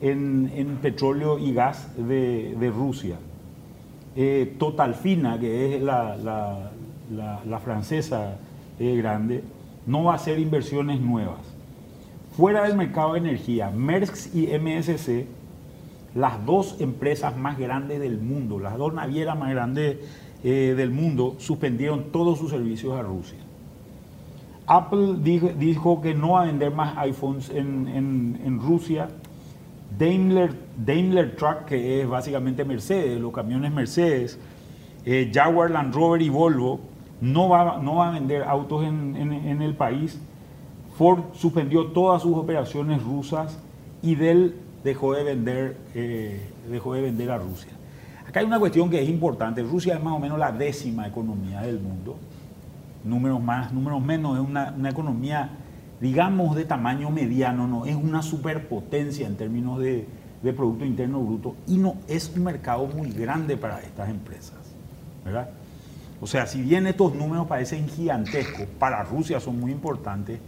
en, 0.00 0.50
en 0.54 0.76
petróleo 0.76 1.38
y 1.38 1.52
gas 1.52 1.88
de, 1.96 2.54
de 2.58 2.70
Rusia. 2.70 3.16
Eh, 4.14 4.56
Totalfina, 4.58 5.38
que 5.40 5.76
es 5.76 5.82
la, 5.82 6.16
la, 7.46 7.58
francesa 7.60 8.36
eh, 8.78 8.96
grande, 8.96 9.42
no 9.86 10.04
va 10.04 10.12
a 10.12 10.16
hacer 10.16 10.38
inversiones 10.38 11.00
nuevas. 11.00 11.40
Fuera 12.36 12.64
del 12.64 12.76
mercado 12.76 13.14
de 13.14 13.20
energía, 13.20 13.70
Maersk 13.70 14.34
y 14.34 14.46
MSC, 14.58 15.26
las 16.14 16.44
dos 16.44 16.76
empresas 16.80 17.36
más 17.36 17.58
grandes 17.58 18.00
del 18.00 18.18
mundo, 18.18 18.58
las 18.58 18.76
dos 18.76 18.92
navieras 18.92 19.38
más 19.38 19.50
grandes 19.50 19.96
eh, 20.44 20.74
del 20.76 20.90
mundo, 20.90 21.36
suspendieron 21.38 22.04
todos 22.12 22.38
sus 22.38 22.50
servicios 22.50 22.94
a 22.98 23.02
Rusia. 23.02 23.38
Apple 24.66 25.16
dijo, 25.22 26.00
que 26.00 26.14
no 26.14 26.30
va 26.32 26.42
a 26.42 26.46
vender 26.46 26.72
más 26.72 26.96
iPhones 26.98 27.50
en, 27.50 27.88
en- 27.88 28.40
en 28.44 28.60
Rusia. 28.60 29.08
Daimler, 29.98 30.54
Daimler 30.84 31.36
Truck, 31.36 31.64
que 31.66 32.00
es 32.00 32.08
básicamente 32.08 32.64
Mercedes, 32.64 33.20
los 33.20 33.32
camiones 33.32 33.72
Mercedes, 33.72 34.38
eh, 35.04 35.30
Jaguar, 35.34 35.70
Land 35.70 35.94
Rover 35.94 36.22
y 36.22 36.28
Volvo, 36.30 36.80
no 37.20 37.48
va, 37.48 37.78
no 37.82 37.96
va 37.96 38.08
a 38.08 38.12
vender 38.12 38.42
autos 38.44 38.84
en, 38.84 39.16
en- 39.16 39.32
en 39.32 39.62
el 39.62 39.74
país. 39.74 40.18
Ford 40.96 41.20
suspendió 41.34 41.86
todas 41.88 42.22
sus 42.22 42.36
operaciones 42.36 43.02
rusas 43.02 43.58
y 44.02 44.14
Dell 44.14 44.54
dejó 44.84 45.14
de 45.14 45.24
vender, 45.24 45.76
eh, 45.94 46.40
dejó 46.70 46.94
de 46.94 47.02
vender 47.02 47.30
a 47.30 47.38
Rusia. 47.38 47.70
Acá 48.26 48.40
hay 48.40 48.46
una 48.46 48.58
cuestión 48.58 48.88
que 48.90 49.02
es 49.02 49.08
importante. 49.08 49.62
Rusia 49.62 49.94
es 49.94 50.02
más 50.02 50.14
o 50.14 50.18
menos 50.18 50.38
la 50.38 50.52
décima 50.52 51.06
economía 51.06 51.62
del 51.62 51.80
mundo. 51.80 52.16
Números 53.04 53.42
más, 53.42 53.72
números 53.72 54.02
menos. 54.02 54.38
Es 54.38 54.48
una, 54.48 54.74
una 54.76 54.90
economía, 54.90 55.50
digamos, 56.00 56.56
de 56.56 56.64
tamaño 56.64 57.10
mediano. 57.10 57.66
No 57.66 57.84
es 57.84 57.96
una 57.96 58.22
superpotencia 58.22 59.26
en 59.26 59.36
términos 59.36 59.80
de, 59.80 60.06
de 60.42 60.52
Producto 60.52 60.84
Interno 60.84 61.20
Bruto. 61.20 61.56
Y 61.66 61.78
no 61.78 61.96
es 62.08 62.32
un 62.34 62.44
mercado 62.44 62.86
muy 62.86 63.10
grande 63.10 63.56
para 63.56 63.80
estas 63.80 64.08
empresas. 64.08 64.62
¿verdad? 65.24 65.50
O 66.20 66.26
sea, 66.26 66.46
si 66.46 66.62
bien 66.62 66.86
estos 66.86 67.14
números 67.14 67.46
parecen 67.46 67.88
gigantescos, 67.88 68.66
para 68.78 69.02
Rusia 69.02 69.40
son 69.40 69.58
muy 69.58 69.72
importantes, 69.72 70.38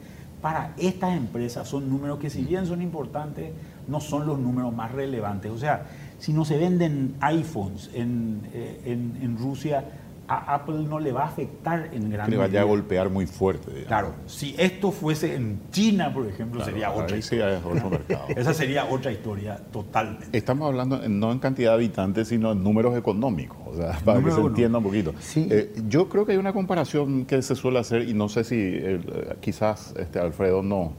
para 0.41 0.73
estas 0.77 1.17
empresas 1.17 1.67
son 1.67 1.89
números 1.89 2.19
que 2.19 2.31
si 2.31 2.45
bien 2.45 2.67
son 2.67 2.83
importantes, 2.83 3.53
no 3.89 4.01
son 4.01 4.27
los 4.27 4.39
números 4.39 4.75
más 4.75 4.93
relevantes. 4.93 5.51
O 5.51 5.59
sea, 5.59 5.87
si 6.19 6.33
no 6.33 6.45
se 6.45 6.57
venden 6.59 7.15
iPhones 7.21 7.91
en, 7.95 8.41
eh, 8.53 8.81
en- 8.87 9.19
en 9.23 9.37
Rusia, 9.39 9.85
a 10.27 10.55
Apple 10.55 10.77
no 10.89 10.99
le 11.01 11.13
va 11.13 11.25
a 11.25 11.27
afectar 11.27 11.91
en 11.93 12.09
gran 12.09 12.31
le 12.31 12.39
vaya 12.39 12.47
a 12.47 12.49
medida. 12.49 12.63
golpear 12.63 13.11
muy 13.11 13.27
fuerte. 13.27 13.67
digamos. 13.69 13.89
Claro, 13.89 14.15
si 14.25 14.55
esto 14.57 14.91
fuese 14.91 15.35
en 15.35 15.61
China, 15.71 16.15
por 16.15 16.27
ejemplo, 16.27 16.61
Claro, 16.61 16.71
sería 16.73 16.91
otra 16.93 17.05
ahí 17.17 17.21
sí 17.21 17.35
historia. 17.37 17.59
es 17.59 17.63
otro 17.63 17.91
mercado. 17.91 18.25
Esa 18.35 18.55
sería 18.55 18.87
otra 18.87 19.13
historia 19.13 19.61
totalmente. 19.71 20.29
Estamos 20.39 20.67
hablando 20.67 21.07
no 21.11 21.31
en 21.31 21.41
cantidad 21.41 21.73
de 21.73 21.75
habitantes, 21.75 22.29
sino 22.29 22.53
en 22.53 22.63
números 22.63 22.97
económicos, 22.97 23.59
o 23.67 23.77
sea, 23.77 23.99
para 24.03 24.23
que 24.23 24.31
se 24.31 24.41
entienda 24.41 24.79
un 24.79 24.85
poquito. 24.85 25.13
Sí. 25.21 25.47
Eh, 25.51 25.75
yo 25.91 26.09
creo 26.09 26.25
que 26.25 26.33
hay 26.33 26.39
una 26.39 26.55
comparación 26.55 27.27
que 27.27 27.43
se 27.43 27.55
suele 27.55 27.81
hacer, 27.81 28.09
y 28.09 28.15
no 28.15 28.31
sé 28.31 28.45
si 28.45 28.57
eh, 28.59 29.01
quizás 29.43 29.93
este, 29.99 30.21
Alfredo 30.21 30.63
no, 30.63 30.95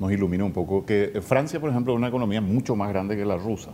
nos 0.00 0.10
ilumina 0.10 0.44
un 0.44 0.52
poco, 0.52 0.84
que 0.84 1.20
Francia, 1.22 1.60
por 1.60 1.70
ejemplo, 1.70 1.92
es 1.92 1.98
una 1.98 2.08
economía 2.08 2.40
mucho 2.40 2.74
más 2.74 2.88
grande 2.88 3.16
que 3.16 3.24
la 3.24 3.36
rusa. 3.36 3.70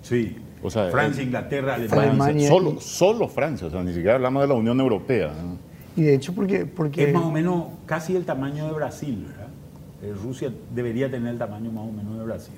Sí. 0.00 0.36
O 0.62 0.70
sea, 0.70 0.90
Francia, 0.90 1.22
Inglaterra, 1.22 1.74
Alemania. 1.74 2.14
Francia, 2.14 2.48
solo, 2.48 2.80
solo 2.80 3.28
Francia, 3.28 3.66
o 3.66 3.70
sea, 3.70 3.82
ni 3.82 3.92
siquiera 3.92 4.14
hablamos 4.14 4.42
de 4.42 4.48
la 4.48 4.54
Unión 4.54 4.80
Europea. 4.80 5.32
Y 5.96 6.02
de 6.02 6.14
hecho, 6.14 6.32
porque, 6.32 6.64
porque 6.64 7.08
Es 7.08 7.12
más 7.12 7.24
o 7.24 7.30
menos 7.30 7.66
casi 7.86 8.16
el 8.16 8.24
tamaño 8.24 8.66
de 8.66 8.72
Brasil, 8.72 9.26
¿verdad? 9.28 9.48
Eh, 10.02 10.14
Rusia 10.22 10.52
debería 10.72 11.10
tener 11.10 11.32
el 11.32 11.38
tamaño 11.38 11.70
más 11.72 11.88
o 11.88 11.92
menos 11.92 12.16
de 12.18 12.24
Brasil. 12.24 12.54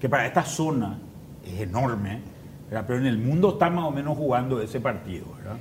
Que 0.00 0.08
para 0.08 0.26
esta 0.26 0.42
zona 0.42 0.98
es 1.44 1.60
enorme, 1.60 2.20
¿verdad? 2.70 2.84
pero 2.86 2.98
en 2.98 3.06
el 3.06 3.18
mundo 3.18 3.50
está 3.50 3.68
más 3.68 3.84
o 3.84 3.90
menos 3.90 4.16
jugando 4.16 4.60
ese 4.62 4.80
partido, 4.80 5.26
¿verdad? 5.36 5.58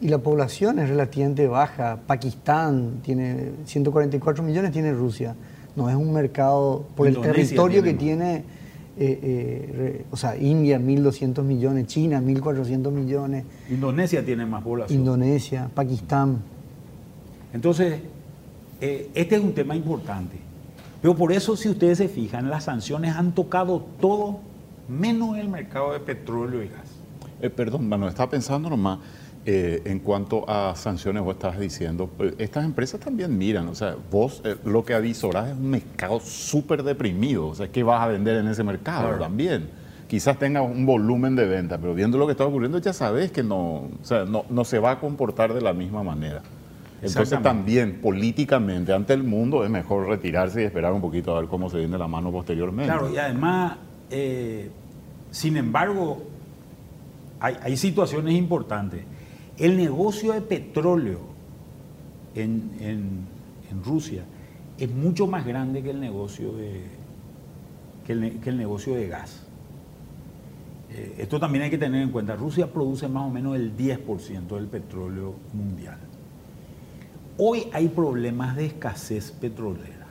y 0.00 0.08
la 0.08 0.18
población 0.18 0.78
es 0.78 0.88
relativamente 0.88 1.46
baja. 1.46 1.98
Pakistán 2.06 3.00
tiene 3.02 3.52
144 3.64 4.44
millones, 4.44 4.72
tiene 4.72 4.92
Rusia. 4.92 5.34
No 5.76 5.88
es 5.90 5.96
un 5.96 6.12
mercado 6.12 6.86
por 6.96 7.06
el 7.08 7.20
territorio 7.20 7.82
tiene 7.82 7.84
que 7.84 7.92
más. 7.92 7.98
tiene, 8.00 8.34
eh, 8.36 8.42
eh, 9.22 9.72
re- 9.76 10.04
o 10.10 10.16
sea, 10.16 10.36
India 10.36 10.78
1.200 10.78 11.42
millones, 11.42 11.86
China 11.88 12.20
1.400 12.20 12.90
millones, 12.92 13.44
Indonesia 13.68 14.24
tiene 14.24 14.46
más 14.46 14.62
población. 14.62 15.00
Indonesia, 15.00 15.68
Pakistán. 15.74 16.38
Entonces, 17.52 18.00
eh, 18.80 19.10
este 19.14 19.36
es 19.36 19.42
un 19.42 19.52
tema 19.52 19.74
importante. 19.76 20.36
Pero 21.02 21.14
por 21.14 21.32
eso, 21.32 21.56
si 21.56 21.68
ustedes 21.68 21.98
se 21.98 22.08
fijan, 22.08 22.48
las 22.48 22.64
sanciones 22.64 23.14
han 23.14 23.32
tocado 23.32 23.84
todo 24.00 24.38
menos 24.88 25.36
el 25.38 25.48
mercado 25.48 25.92
de 25.92 26.00
petróleo 26.00 26.62
y 26.62 26.68
gas. 26.68 26.88
Eh, 27.42 27.50
perdón, 27.50 27.88
Manuel, 27.88 28.10
estaba 28.10 28.30
pensando 28.30 28.70
nomás 28.70 29.00
eh, 29.46 29.82
en 29.84 29.98
cuanto 29.98 30.48
a 30.48 30.74
sanciones, 30.74 31.22
vos 31.22 31.34
estabas 31.34 31.58
diciendo, 31.58 32.08
eh, 32.18 32.34
estas 32.38 32.64
empresas 32.64 32.98
también 33.00 33.36
miran, 33.36 33.68
o 33.68 33.74
sea, 33.74 33.94
vos 34.10 34.40
eh, 34.44 34.56
lo 34.64 34.84
que 34.84 34.94
avisorás 34.94 35.48
es 35.50 35.56
un 35.56 35.70
mercado 35.70 36.18
súper 36.20 36.82
deprimido, 36.82 37.48
o 37.48 37.54
sea, 37.54 37.68
¿qué 37.68 37.82
vas 37.82 38.00
a 38.00 38.06
vender 38.08 38.36
en 38.38 38.48
ese 38.48 38.64
mercado 38.64 39.08
Claro. 39.08 39.18
también? 39.18 39.68
Quizás 40.08 40.38
tenga 40.38 40.62
un 40.62 40.86
volumen 40.86 41.36
de 41.36 41.46
venta, 41.46 41.76
pero 41.76 41.94
viendo 41.94 42.16
lo 42.16 42.26
que 42.26 42.32
está 42.32 42.46
ocurriendo 42.46 42.78
ya 42.78 42.92
sabes 42.94 43.32
que 43.32 43.42
no, 43.42 43.58
o 43.60 43.90
sea, 44.02 44.24
no, 44.24 44.44
no 44.48 44.64
se 44.64 44.78
va 44.78 44.92
a 44.92 45.00
comportar 45.00 45.52
de 45.52 45.60
la 45.60 45.74
misma 45.74 46.02
manera. 46.02 46.42
Entonces 47.02 47.42
también 47.42 48.00
políticamente 48.00 48.94
ante 48.94 49.12
el 49.12 49.24
mundo 49.24 49.62
es 49.62 49.68
mejor 49.68 50.08
retirarse 50.08 50.62
y 50.62 50.64
esperar 50.64 50.92
un 50.94 51.02
poquito 51.02 51.36
a 51.36 51.40
ver 51.40 51.50
cómo 51.50 51.68
se 51.68 51.76
viene 51.78 51.98
la 51.98 52.08
mano 52.08 52.32
posteriormente. 52.32 52.90
Claro, 52.90 53.12
y 53.12 53.18
además, 53.18 53.76
eh, 54.10 54.70
sin 55.30 55.58
embargo, 55.58 56.22
hay, 57.40 57.56
hay 57.62 57.76
situaciones 57.76 58.32
importantes. 58.34 59.04
El 59.58 59.76
negocio 59.76 60.32
de 60.32 60.40
petróleo 60.40 61.20
en, 62.34 63.32
Rusia 63.84 64.22
es 64.78 64.90
mucho 64.90 65.26
más 65.26 65.44
grande 65.44 65.82
que 65.82 65.90
el 65.90 66.00
negocio 66.00 66.52
de, 66.52 66.82
que 68.06 68.12
el 68.12 68.56
negocio 68.56 68.94
de 68.94 69.08
gas. 69.08 69.44
Eh, 70.94 71.16
esto 71.18 71.40
también 71.40 71.64
hay 71.64 71.70
que 71.70 71.78
tener 71.78 72.02
en 72.02 72.10
cuenta. 72.10 72.36
Rusia 72.36 72.72
produce 72.72 73.08
más 73.08 73.24
o 73.24 73.30
menos 73.30 73.56
el 73.56 73.76
10% 73.76 74.46
del 74.46 74.66
petróleo 74.66 75.34
mundial. 75.52 75.98
Hoy 77.36 77.64
hay 77.72 77.88
problemas 77.88 78.54
de 78.54 78.66
escasez 78.66 79.32
petrolera. 79.32 80.06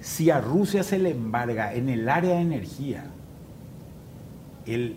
Si 0.00 0.30
a 0.30 0.40
Rusia 0.40 0.82
se 0.82 0.98
le 0.98 1.10
embarga 1.10 1.72
en 1.74 1.88
el 1.88 2.08
área 2.10 2.36
de 2.36 2.42
energía, 2.42 3.06
el, 4.66 4.96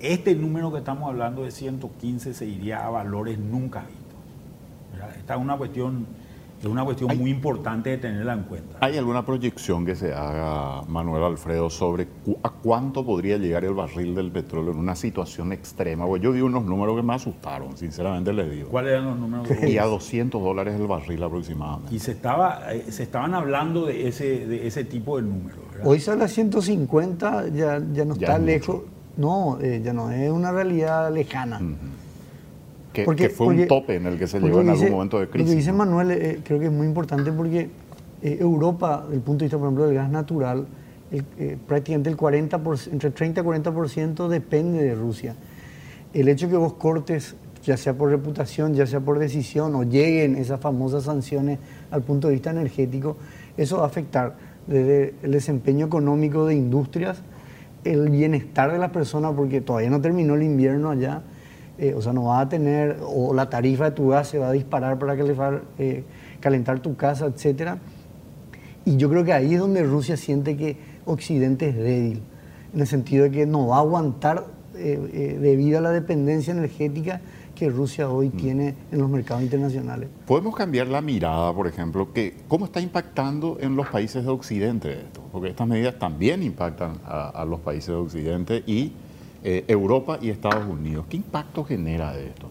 este 0.00 0.34
número 0.34 0.70
que 0.72 0.78
estamos 0.78 1.08
hablando 1.08 1.42
de 1.44 1.50
115 1.50 2.34
se 2.34 2.46
iría 2.46 2.84
a 2.86 2.90
valores 2.90 3.38
nunca 3.38 3.80
vistos. 3.80 4.04
¿verdad? 4.92 5.16
Esta 5.16 5.34
es 5.34 5.40
una 5.40 5.56
cuestión, 5.56 6.06
es 6.60 6.66
una 6.66 6.84
cuestión 6.84 7.16
muy 7.18 7.30
importante 7.30 7.90
de 7.90 7.98
tenerla 7.98 8.32
en 8.34 8.42
cuenta. 8.44 8.78
¿Hay 8.80 8.96
alguna 8.96 9.24
proyección 9.24 9.84
que 9.86 9.94
se 9.94 10.12
haga, 10.14 10.82
Manuel 10.88 11.22
Alfredo, 11.24 11.68
sobre 11.70 12.06
cu- 12.06 12.36
a 12.42 12.50
cuánto 12.50 13.04
podría 13.04 13.36
llegar 13.38 13.64
el 13.64 13.74
barril 13.74 14.14
del 14.14 14.30
petróleo 14.30 14.72
en 14.72 14.78
una 14.78 14.96
situación 14.96 15.52
extrema? 15.52 16.06
Pues 16.06 16.22
yo 16.22 16.32
vi 16.32 16.40
unos 16.40 16.64
números 16.64 16.96
que 16.96 17.02
me 17.02 17.14
asustaron, 17.14 17.76
sinceramente 17.76 18.32
les 18.32 18.50
digo. 18.50 18.68
¿Cuáles 18.70 18.92
eran 18.92 19.04
los 19.06 19.18
números? 19.18 19.48
Y 19.66 19.78
a 19.78 19.84
200 19.84 20.42
dólares 20.42 20.78
el 20.80 20.86
barril 20.86 21.22
aproximadamente. 21.22 21.94
Y 21.94 21.98
se, 21.98 22.12
estaba, 22.12 22.72
eh, 22.72 22.86
se 22.90 23.02
estaban 23.02 23.34
hablando 23.34 23.86
de 23.86 24.08
ese, 24.08 24.46
de 24.46 24.66
ese 24.66 24.84
tipo 24.84 25.16
de 25.16 25.22
números. 25.22 25.58
¿verdad? 25.72 25.86
Hoy 25.86 26.00
sale 26.00 26.24
a 26.24 26.28
150, 26.28 27.48
ya, 27.48 27.80
ya 27.92 28.04
no 28.04 28.14
Ya 28.14 28.26
está 28.28 28.36
es 28.36 28.42
lejos. 28.42 28.76
mucho. 28.76 28.95
No, 29.16 29.58
eh, 29.60 29.80
ya 29.84 29.92
no 29.92 30.10
es 30.10 30.30
una 30.30 30.52
realidad 30.52 31.12
lejana. 31.12 31.60
Que, 32.92 33.04
Porque- 33.04 33.24
que 33.24 33.28
fue 33.30 33.46
porque- 33.48 33.62
un 33.62 33.68
tope 33.68 33.96
en 33.96 34.06
el 34.06 34.18
que 34.18 34.26
se 34.26 34.40
llegó 34.40 34.46
en 34.46 34.52
lo 34.52 34.56
que 34.64 34.70
algún 34.70 34.84
dice- 34.84 34.90
momento 34.94 35.18
de 35.18 35.26
Lo 35.26 35.30
crisis. 35.30 35.50
que 35.50 35.56
dice 35.56 35.72
¿no? 35.72 35.78
Manuel 35.78 36.10
eh, 36.12 36.40
creo 36.44 36.58
que 36.58 36.66
es 36.66 36.72
muy 36.72 36.86
importante 36.86 37.30
porque 37.32 37.68
eh, 38.22 38.38
Europa, 38.40 39.02
desde 39.04 39.16
el 39.16 39.20
punto 39.20 39.40
de 39.40 39.44
vista, 39.46 39.58
por 39.58 39.66
ejemplo, 39.66 39.86
del 39.86 39.94
gas 39.94 40.10
natural, 40.10 40.66
el- 41.12 41.24
eh, 41.38 41.58
prácticamente 41.66 42.08
el 42.08 42.16
40%, 42.16 42.90
entre 42.92 43.10
30 43.10 43.40
y 43.42 43.44
40% 43.44 44.28
depende 44.28 44.82
de 44.82 44.94
Rusia. 44.94 45.34
El 46.14 46.28
hecho 46.28 46.48
que 46.48 46.56
vos 46.56 46.72
cortes, 46.74 47.36
ya 47.62 47.76
sea 47.76 47.92
por 47.94 48.08
reputación, 48.10 48.74
ya 48.74 48.86
sea 48.86 49.00
por 49.00 49.18
decisión, 49.18 49.74
o 49.74 49.82
lleguen 49.82 50.34
esas 50.36 50.58
famosas 50.60 51.04
sanciones 51.04 51.58
al 51.90 52.00
punto 52.02 52.28
de 52.28 52.34
vista 52.34 52.50
energético, 52.50 53.16
eso 53.58 53.76
va 53.78 53.84
a 53.84 53.86
afectar 53.86 54.36
desde 54.66 55.14
el 55.22 55.32
desempeño 55.32 55.86
económico 55.86 56.46
de 56.46 56.54
industrias, 56.54 57.18
el 57.92 58.10
bienestar 58.10 58.72
de 58.72 58.78
las 58.78 58.90
personas, 58.90 59.32
porque 59.34 59.60
todavía 59.60 59.90
no 59.90 60.00
terminó 60.00 60.34
el 60.34 60.42
invierno 60.42 60.90
allá, 60.90 61.22
eh, 61.78 61.94
o 61.94 62.02
sea, 62.02 62.12
no 62.12 62.24
va 62.24 62.40
a 62.40 62.48
tener, 62.48 62.98
o 63.02 63.34
la 63.34 63.50
tarifa 63.50 63.86
de 63.86 63.90
tu 63.90 64.08
gas 64.08 64.28
se 64.28 64.38
va 64.38 64.48
a 64.48 64.52
disparar 64.52 64.98
para 64.98 65.14
eh, 65.78 66.04
calentar 66.40 66.80
tu 66.80 66.96
casa, 66.96 67.26
etcétera. 67.26 67.78
Y 68.84 68.96
yo 68.96 69.10
creo 69.10 69.24
que 69.24 69.32
ahí 69.32 69.54
es 69.54 69.60
donde 69.60 69.82
Rusia 69.82 70.16
siente 70.16 70.56
que 70.56 70.76
Occidente 71.04 71.68
es 71.68 71.76
débil, 71.76 72.22
en 72.72 72.80
el 72.80 72.86
sentido 72.86 73.24
de 73.24 73.30
que 73.30 73.46
no 73.46 73.68
va 73.68 73.76
a 73.76 73.80
aguantar 73.80 74.44
eh, 74.78 75.00
eh, 75.12 75.38
debido 75.40 75.78
a 75.78 75.80
la 75.80 75.90
dependencia 75.90 76.52
energética 76.52 77.22
que 77.56 77.68
Rusia 77.68 78.08
hoy 78.08 78.28
Mm. 78.28 78.36
tiene 78.36 78.74
en 78.92 78.98
los 79.00 79.10
mercados 79.10 79.42
internacionales. 79.42 80.08
Podemos 80.26 80.54
cambiar 80.54 80.86
la 80.86 81.00
mirada, 81.00 81.52
por 81.52 81.66
ejemplo, 81.66 82.12
que 82.12 82.36
cómo 82.46 82.66
está 82.66 82.80
impactando 82.80 83.58
en 83.60 83.74
los 83.74 83.88
países 83.88 84.22
de 84.24 84.30
Occidente 84.30 84.92
esto, 84.92 85.22
porque 85.32 85.48
estas 85.48 85.66
medidas 85.66 85.98
también 85.98 86.44
impactan 86.44 86.98
a, 87.04 87.30
a 87.30 87.44
los 87.44 87.58
países 87.58 87.88
de 87.88 87.94
Occidente 87.94 88.62
y 88.64 88.92
eh, 89.42 89.64
Europa 89.66 90.18
y 90.22 90.30
Estados 90.30 90.64
Unidos. 90.68 91.06
¿Qué 91.08 91.16
impacto 91.16 91.64
genera 91.64 92.12
de 92.12 92.28
esto? 92.28 92.48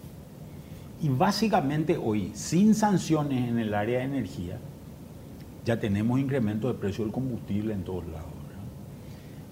Y 1.01 1.09
básicamente 1.09 1.97
hoy, 1.97 2.31
sin 2.33 2.73
sanciones 2.73 3.47
en 3.49 3.59
el 3.59 3.73
área 3.73 3.99
de 3.99 4.05
energía, 4.05 4.57
ya 5.65 5.79
tenemos 5.79 6.19
incremento 6.19 6.67
de 6.67 6.73
precio 6.75 7.03
del 7.03 7.13
combustible 7.13 7.73
en 7.73 7.83
todos 7.83 8.05
lados. 8.07 8.34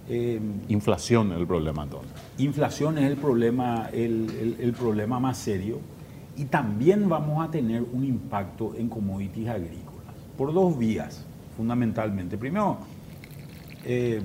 Eh, 0.10 0.40
Inflación 0.68 1.32
es 1.32 1.38
el 1.40 1.48
problema 1.48 1.84
entonces. 1.84 2.12
inflación 2.38 2.98
es 2.98 3.06
el 3.06 3.16
problema, 3.18 3.88
el, 3.94 4.30
el- 4.40 4.56
el 4.60 4.74
problema 4.74 5.20
más 5.20 5.38
serio 5.38 5.80
y 6.36 6.46
también 6.46 7.08
vamos 7.08 7.46
a 7.48 7.50
tener 7.50 7.84
un 7.94 8.04
impacto 8.04 8.74
en 8.76 8.90
commodities 8.90 9.48
agrícolas 9.48 10.14
por 10.38 10.54
dos 10.54 10.78
vías, 10.78 11.26
fundamentalmente. 11.56 12.38
Primero, 12.38 12.80
eh, 13.86 14.22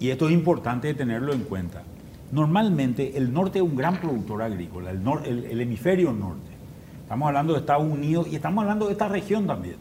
y 0.00 0.08
esto 0.08 0.26
es 0.28 0.34
importante 0.34 0.92
tenerlo 0.94 1.32
en 1.34 1.42
cuenta, 1.42 1.82
normalmente 2.32 3.16
el 3.16 3.32
norte 3.32 3.58
es 3.58 3.64
un 3.64 3.76
gran 3.76 4.00
productor 4.00 4.42
agrícola, 4.42 4.90
el, 4.90 5.04
nor- 5.04 5.24
el- 5.26 5.44
el 5.44 5.60
hemisferio 5.60 6.12
norte. 6.12 6.50
Estamos 7.02 7.28
hablando 7.28 7.52
de 7.52 7.60
Estados 7.60 7.84
Unidos 7.88 8.26
y 8.30 8.34
estamos 8.36 8.62
hablando 8.62 8.86
de 8.86 8.92
esta 8.92 9.08
región 9.08 9.46
también. 9.46 9.76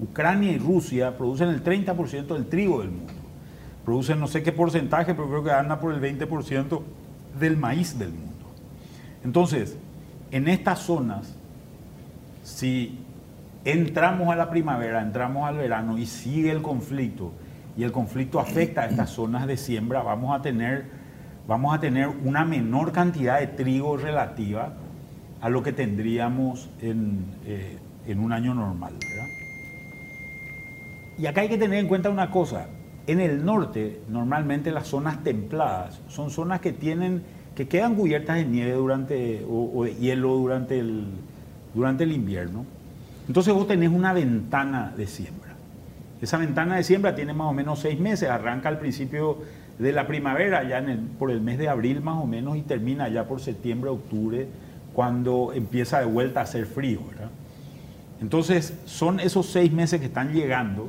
Ucrania 0.00 0.52
y 0.52 0.58
Rusia 0.58 1.16
producen 1.18 1.48
el 1.48 1.62
30% 1.62 2.34
del 2.34 2.46
trigo 2.46 2.80
del 2.80 2.90
mundo. 2.90 3.12
Producen 3.86 4.18
no 4.18 4.26
sé 4.26 4.42
qué 4.42 4.50
porcentaje, 4.50 5.14
pero 5.14 5.28
creo 5.28 5.44
que 5.44 5.52
anda 5.52 5.78
por 5.78 5.94
el 5.94 6.00
20% 6.00 6.82
del 7.38 7.56
maíz 7.56 7.96
del 7.96 8.10
mundo. 8.10 8.46
Entonces, 9.24 9.78
en 10.32 10.48
estas 10.48 10.80
zonas, 10.80 11.36
si 12.42 12.98
entramos 13.64 14.28
a 14.28 14.34
la 14.34 14.50
primavera, 14.50 15.00
entramos 15.00 15.48
al 15.48 15.58
verano 15.58 15.96
y 15.98 16.06
sigue 16.06 16.50
el 16.50 16.62
conflicto, 16.62 17.30
y 17.76 17.84
el 17.84 17.92
conflicto 17.92 18.40
afecta 18.40 18.82
a 18.82 18.86
estas 18.86 19.10
zonas 19.10 19.46
de 19.46 19.56
siembra, 19.56 20.02
vamos 20.02 20.36
a 20.36 20.42
tener, 20.42 20.86
vamos 21.46 21.72
a 21.72 21.78
tener 21.78 22.08
una 22.08 22.44
menor 22.44 22.90
cantidad 22.90 23.38
de 23.38 23.46
trigo 23.46 23.96
relativa 23.96 24.72
a 25.40 25.48
lo 25.48 25.62
que 25.62 25.72
tendríamos 25.72 26.68
en, 26.80 27.24
eh, 27.44 27.78
en 28.08 28.18
un 28.18 28.32
año 28.32 28.52
normal. 28.52 28.94
Y 31.18 31.26
acá 31.26 31.42
hay 31.42 31.48
que 31.48 31.56
tener 31.56 31.78
en 31.78 31.86
cuenta 31.86 32.10
una 32.10 32.32
cosa. 32.32 32.66
En 33.06 33.20
el 33.20 33.44
norte, 33.44 34.00
normalmente 34.08 34.72
las 34.72 34.88
zonas 34.88 35.22
templadas 35.22 36.00
son 36.08 36.30
zonas 36.30 36.60
que 36.60 36.72
tienen, 36.72 37.22
que 37.54 37.68
quedan 37.68 37.94
cubiertas 37.94 38.36
de 38.36 38.44
nieve 38.44 38.72
durante, 38.72 39.44
o, 39.48 39.84
de 39.84 39.94
hielo 39.94 40.34
durante 40.34 40.78
el, 40.80 41.04
durante 41.74 42.04
el 42.04 42.12
invierno. 42.12 42.64
Entonces 43.28 43.54
vos 43.54 43.66
tenés 43.68 43.90
una 43.90 44.12
ventana 44.12 44.92
de 44.96 45.06
siembra. 45.06 45.54
Esa 46.20 46.38
ventana 46.38 46.76
de 46.76 46.82
siembra 46.84 47.14
tiene 47.14 47.32
más 47.32 47.48
o 47.48 47.52
menos 47.52 47.78
seis 47.78 48.00
meses, 48.00 48.28
arranca 48.28 48.68
al 48.68 48.78
principio 48.78 49.38
de 49.78 49.92
la 49.92 50.06
primavera, 50.06 50.66
ya 50.68 50.78
en 50.78 50.88
el- 50.88 50.98
por 51.00 51.30
el 51.30 51.40
mes 51.40 51.58
de 51.58 51.68
abril 51.68 52.00
más 52.00 52.16
o 52.22 52.26
menos, 52.26 52.56
y 52.56 52.62
termina 52.62 53.08
ya 53.08 53.24
por 53.24 53.40
septiembre, 53.40 53.90
octubre, 53.90 54.48
cuando 54.94 55.52
empieza 55.54 56.00
de 56.00 56.06
vuelta 56.06 56.40
a 56.40 56.42
hacer 56.44 56.66
frío. 56.66 57.00
Entonces, 58.20 58.72
son 58.86 59.20
esos 59.20 59.46
seis 59.46 59.70
meses 59.70 60.00
que 60.00 60.06
están 60.06 60.32
llegando 60.32 60.88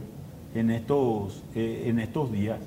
en 0.59 0.71
estos, 0.71 1.43
eh, 1.55 1.85
en 1.87 1.99
estos 1.99 2.31
días. 2.31 2.59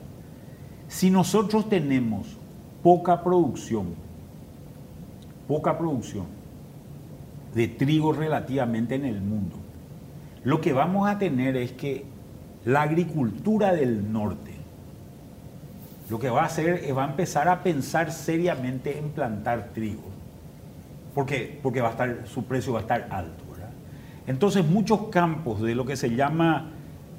Si 0.88 1.10
nosotros 1.10 1.68
tenemos 1.68 2.36
poca 2.82 3.22
producción, 3.22 3.94
poca 5.46 5.78
producción 5.78 6.26
de 7.54 7.68
trigo 7.68 8.12
relativamente 8.12 8.94
en 8.94 9.04
el 9.04 9.20
mundo, 9.20 9.56
lo 10.44 10.60
que 10.60 10.72
vamos 10.72 11.08
a 11.08 11.18
tener 11.18 11.56
es 11.56 11.72
que 11.72 12.04
la 12.64 12.82
agricultura 12.82 13.72
del 13.72 14.12
norte, 14.12 14.52
lo 16.08 16.18
que 16.18 16.30
va 16.30 16.42
a 16.42 16.46
hacer 16.46 16.84
es 16.84 16.96
va 16.96 17.04
a 17.04 17.10
empezar 17.10 17.48
a 17.48 17.62
pensar 17.62 18.10
seriamente 18.10 18.98
en 18.98 19.10
plantar 19.10 19.70
trigo. 19.74 20.02
¿Por 21.14 21.26
qué? 21.26 21.58
Porque 21.62 21.80
va 21.80 21.88
a 21.88 21.90
estar, 21.92 22.26
su 22.26 22.44
precio 22.44 22.72
va 22.72 22.80
a 22.80 22.82
estar 22.82 23.08
alto. 23.10 23.50
Entonces 24.30 24.64
muchos 24.64 25.08
campos 25.08 25.60
de 25.60 25.74
lo 25.74 25.84
que 25.84 25.96
se 25.96 26.14
llama 26.14 26.70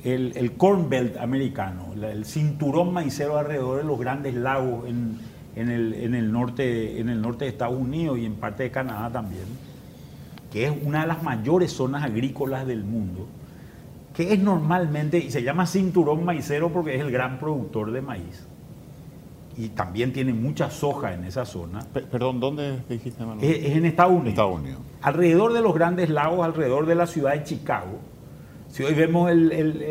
el, 0.03 0.33
el 0.35 0.53
Corn 0.53 0.89
Belt 0.89 1.17
americano, 1.17 1.87
el 2.01 2.25
cinturón 2.25 2.93
maicero 2.93 3.37
alrededor 3.37 3.77
de 3.77 3.83
los 3.83 3.99
grandes 3.99 4.33
lagos 4.35 4.87
en, 4.87 5.17
en 5.55 5.69
el, 5.69 5.93
en 5.93 6.15
el 6.15 6.31
norte, 6.31 6.99
en 6.99 7.09
el 7.09 7.21
norte 7.21 7.45
de 7.45 7.51
Estados 7.51 7.79
Unidos 7.79 8.17
y 8.17 8.25
en 8.25 8.35
parte 8.35 8.63
de 8.63 8.71
Canadá 8.71 9.09
también, 9.11 9.45
que 10.51 10.65
es 10.65 10.73
una 10.83 11.01
de 11.01 11.07
las 11.07 11.21
mayores 11.23 11.71
zonas 11.71 12.03
agrícolas 12.03 12.65
del 12.65 12.83
mundo, 12.83 13.27
que 14.15 14.33
es 14.33 14.39
normalmente, 14.39 15.17
y 15.19 15.31
se 15.31 15.43
llama 15.43 15.65
cinturón 15.65 16.25
maicero 16.25 16.69
porque 16.69 16.95
es 16.95 17.01
el 17.01 17.11
gran 17.11 17.39
productor 17.39 17.91
de 17.91 18.01
maíz, 18.01 18.45
y 19.57 19.69
también 19.69 20.11
tiene 20.13 20.33
mucha 20.33 20.71
soja 20.71 21.13
en 21.13 21.25
esa 21.25 21.45
zona, 21.45 21.81
Pe- 21.93 22.01
perdón, 22.01 22.39
¿dónde 22.39 22.79
dijiste, 22.89 23.23
Manuel? 23.25 23.47
es, 23.49 23.65
es 23.65 23.77
en 23.77 23.85
Estados 23.85 24.13
Unidos. 24.13 24.29
Estados 24.29 24.59
Unidos. 24.59 24.79
Alrededor 25.01 25.53
de 25.53 25.61
los 25.61 25.73
grandes 25.75 26.09
lagos, 26.09 26.43
alrededor 26.45 26.85
de 26.85 26.95
la 26.95 27.05
ciudad 27.07 27.33
de 27.33 27.43
Chicago. 27.43 27.99
Si 28.71 28.83
hoy 28.83 28.93
vemos 28.93 29.29
el, 29.29 29.51
el- 29.51 29.81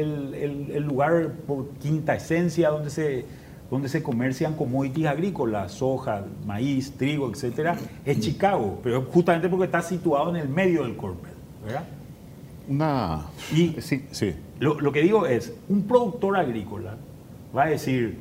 el- 0.73 0.83
lugar 0.85 1.33
por 1.47 1.69
quinta 1.83 2.15
esencia 2.15 2.71
donde 2.71 2.89
se, 2.91 3.25
donde 3.71 3.89
se 3.89 4.03
comercian 4.03 4.55
commodities 4.55 5.07
agrícolas, 5.07 5.73
soja, 5.73 6.25
maíz, 6.47 6.93
trigo, 6.97 7.31
etcétera, 7.31 7.77
es 8.05 8.21
Chicago, 8.21 8.81
pero 8.83 9.03
justamente 9.03 9.49
porque 9.49 9.67
está 9.67 9.83
situado 9.83 10.31
en 10.31 10.37
el 10.37 10.49
medio 10.49 10.83
del 10.83 10.97
Corn 10.97 11.17
Belt, 11.23 11.37
¿verdad? 11.65 11.85
Una... 12.69 13.27
Y- 13.55 13.77
Sí, 13.81 14.07
sí. 14.13 14.35
Lo, 14.59 14.81
lo 14.81 14.93
que 14.93 15.03
digo 15.03 15.27
es, 15.27 15.53
un 15.69 15.83
productor 15.83 16.37
agrícola 16.37 16.97
va 17.57 17.65
a 17.65 17.67
decir, 17.69 18.19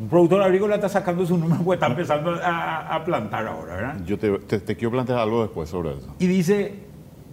un 0.00 0.08
productor 0.08 0.42
agrícola 0.42 0.76
está 0.76 0.88
sacando 0.88 1.24
su 1.26 1.36
número 1.36 1.62
porque 1.62 1.76
está 1.76 1.86
empezando 1.88 2.32
a, 2.34 2.94
a 2.94 3.04
plantar 3.04 3.46
ahora, 3.46 3.74
¿verdad? 3.76 4.04
Yo 4.06 4.18
te, 4.18 4.30
te- 4.40 4.60
te 4.60 4.76
quiero 4.76 4.92
plantear 4.92 5.18
algo 5.18 5.42
después 5.42 5.68
sobre 5.68 5.90
eso. 5.96 6.14
y 6.18 6.26
dice, 6.26 6.74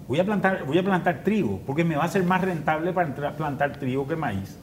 voy 0.08 0.20
a 0.20 0.26
plantar, 0.26 0.66
voy 0.66 0.78
a 0.78 0.84
plantar 0.84 1.24
trigo, 1.24 1.60
porque 1.66 1.84
me 1.84 1.96
va 1.96 2.06
a 2.06 2.08
ser 2.08 2.24
más 2.24 2.42
rentable 2.42 2.94
para 2.94 3.36
plantar 3.36 3.78
trigo 3.78 4.08
que 4.08 4.16
maíz. 4.16 4.58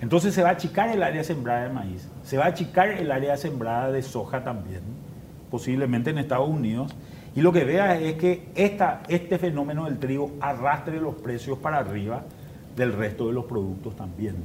Entonces 0.00 0.34
se 0.34 0.42
va 0.42 0.50
a 0.50 0.52
achicar 0.52 0.88
el 0.90 1.02
área 1.02 1.24
sembrada 1.24 1.64
de 1.64 1.70
maíz, 1.70 2.08
se 2.22 2.36
va 2.38 2.44
a 2.44 2.48
achicar 2.48 2.88
el 2.88 3.10
área 3.10 3.36
sembrada 3.36 3.90
de 3.90 4.02
soja 4.02 4.44
también, 4.44 4.80
posiblemente 5.50 6.10
en 6.10 6.18
Estados 6.18 6.48
Unidos. 6.48 6.94
Y 7.34 7.40
lo 7.40 7.52
que 7.52 7.64
vea 7.64 7.98
es 7.98 8.14
que 8.14 8.48
esta, 8.54 9.02
este 9.08 9.38
fenómeno 9.38 9.84
del 9.84 9.98
trigo 9.98 10.32
arrastre 10.40 11.00
los 11.00 11.14
precios 11.16 11.58
para 11.58 11.78
arriba 11.78 12.22
del 12.76 12.92
resto 12.92 13.26
de 13.26 13.32
los 13.32 13.44
productos 13.44 13.96
también. 13.96 14.36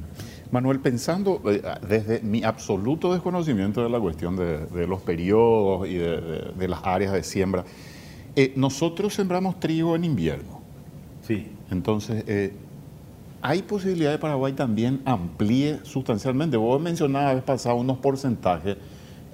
Manuel, 0.50 0.80
pensando 0.80 1.40
eh, 1.46 1.62
desde 1.88 2.20
mi 2.20 2.42
absoluto 2.42 3.12
desconocimiento 3.12 3.82
de 3.82 3.88
la 3.88 4.00
cuestión 4.00 4.36
de, 4.36 4.86
los 4.86 5.00
periodos 5.02 5.88
y 5.88 5.94
de 5.94 6.68
las 6.68 6.80
áreas 6.84 7.12
de 7.12 7.22
siembra, 7.22 7.64
eh, 8.36 8.52
nosotros 8.56 9.14
sembramos 9.14 9.60
trigo 9.60 9.94
en 9.96 10.04
invierno. 10.04 10.60
Sí. 11.26 11.48
Entonces, 11.70 12.24
eh, 12.26 12.52
¿hay 13.42 13.62
posibilidad 13.62 14.10
de 14.12 14.18
Paraguay 14.18 14.52
también 14.52 15.00
amplíe 15.04 15.78
sustancialmente? 15.84 16.56
Vos 16.56 16.80
mencionabas 16.80 17.28
la 17.28 17.34
vez 17.34 17.44
pasada 17.44 17.74
unos 17.74 17.98
porcentajes. 17.98 18.76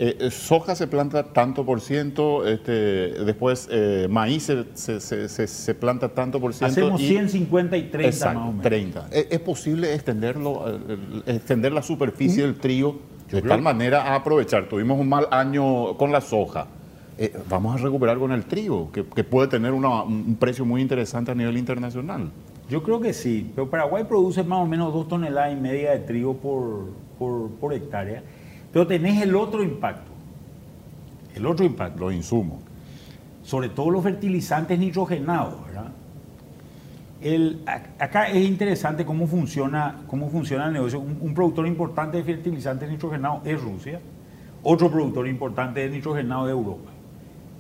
Eh, 0.03 0.17
eh, 0.19 0.31
soja 0.31 0.75
se 0.75 0.87
planta 0.87 1.25
tanto 1.35 1.67
por 1.67 1.83
ciento, 1.83 2.47
este, 2.47 2.73
después 2.73 3.69
maíz 4.09 4.45
se, 4.45 4.65
se- 4.73 4.99
se- 5.01 5.29
se- 5.29 5.47
se 5.47 5.75
planta 5.75 6.09
tanto 6.09 6.41
por 6.41 6.55
ciento. 6.55 6.73
Hacemos 6.73 7.01
y- 7.03 7.09
150 7.09 7.77
y 7.77 7.83
30 7.91 8.09
Exacto, 8.09 8.39
más 8.41 8.49
o 8.49 8.53
menos. 8.53 8.63
30. 8.65 9.09
¿Es, 9.13 9.41
posible 9.41 9.93
extenderlo, 9.95 10.65
extender 11.27 11.73
la 11.73 11.83
superficie 11.83 12.43
del 12.45 12.55
trigo 12.57 12.99
de 13.31 13.43
tal 13.43 13.61
manera 13.61 14.03
a 14.05 14.15
aprovechar? 14.15 14.69
Tuvimos 14.71 14.99
un 14.99 15.09
mal 15.09 15.27
año 15.31 15.99
con 15.99 16.13
la 16.13 16.23
soja. 16.23 16.67
Eh, 17.23 17.37
vamos 17.51 17.75
a 17.79 17.85
recuperar 17.85 18.19
con 18.19 18.33
el 18.33 18.45
trigo, 18.47 18.91
que, 18.93 19.05
que 19.05 19.25
puede 19.25 19.47
tener 19.47 19.73
una- 19.75 20.05
un 20.05 20.37
precio 20.37 20.65
muy 20.65 20.81
interesante 20.81 21.31
a 21.31 21.35
nivel 21.35 21.59
internacional. 21.59 22.31
Yo 22.71 22.83
creo 22.83 22.99
que 22.99 23.13
sí, 23.13 23.51
pero 23.55 23.69
Paraguay 23.69 24.05
produce 24.05 24.43
más 24.43 24.61
o 24.61 24.67
menos 24.67 24.91
dos 24.95 25.07
toneladas 25.07 25.53
y 25.53 25.57
media 25.57 25.91
de 25.91 25.99
trigo 25.99 26.35
por, 26.39 26.87
por, 27.19 27.51
por 27.51 27.75
hectárea, 27.75 28.23
pero 28.73 28.87
tenés 28.87 29.21
el 29.21 29.37
otro 29.37 29.63
impacto, 29.63 30.11
el 31.35 31.45
otro 31.45 31.67
impacto, 31.67 32.01
Los 32.01 32.15
insumos. 32.15 32.59
sobre 33.43 33.69
todo 33.69 33.91
los 33.91 34.03
fertilizantes 34.03 34.79
nitrogenados, 34.79 35.67
¿verdad? 35.67 35.91
El- 37.21 37.61
a- 37.67 37.83
acá 38.03 38.31
es 38.31 38.49
interesante 38.49 39.05
cómo 39.05 39.27
funciona, 39.27 39.97
cómo 40.07 40.31
funciona 40.31 40.69
el 40.69 40.73
negocio. 40.73 41.01
Un, 41.01 41.19
un 41.21 41.35
productor 41.35 41.67
importante 41.67 42.17
de 42.17 42.23
fertilizantes 42.25 42.89
nitrogenados 42.89 43.43
es 43.47 43.61
Rusia, 43.61 44.01
otro 44.63 44.91
productor 44.91 45.29
importante 45.29 45.81
de 45.81 45.91
nitrogenado 45.91 46.47
es 46.47 46.53
Europa. 46.53 46.91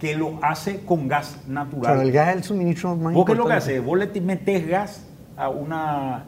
Que 0.00 0.16
lo 0.16 0.38
hace 0.42 0.80
con 0.80 1.06
gas 1.08 1.38
natural. 1.46 1.82
Claro, 1.82 2.00
el 2.02 2.10
gas 2.12 2.30
es 2.30 2.36
el 2.36 2.44
suministro 2.44 2.96
más 2.96 3.12
¿Vos 3.14 3.26
qué 3.26 3.32
es 3.32 3.38
lo 3.38 3.46
que 3.46 3.52
haces? 3.52 3.84
Vos 3.84 3.98
le 3.98 4.20
metes 4.20 4.66
gas 4.66 5.06
a 5.36 5.48
una... 5.50 6.24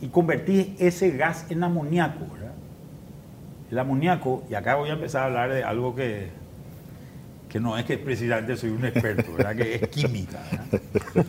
y 0.00 0.06
convertís 0.08 0.68
ese 0.78 1.10
gas 1.10 1.46
en 1.50 1.62
amoníaco, 1.64 2.20
¿verdad? 2.32 2.52
El 3.70 3.78
amoníaco, 3.78 4.44
y 4.48 4.54
acá 4.54 4.76
voy 4.76 4.88
a 4.90 4.94
empezar 4.94 5.22
a 5.22 5.26
hablar 5.26 5.52
de 5.52 5.62
algo 5.64 5.94
que, 5.94 6.28
que 7.48 7.60
no 7.60 7.76
es 7.76 7.84
que 7.84 7.98
precisamente 7.98 8.56
soy 8.56 8.70
un 8.70 8.84
experto, 8.84 9.30
¿verdad? 9.36 9.56
Que 9.56 9.74
es 9.74 9.88
química, 9.88 10.38
¿verdad? 10.50 11.26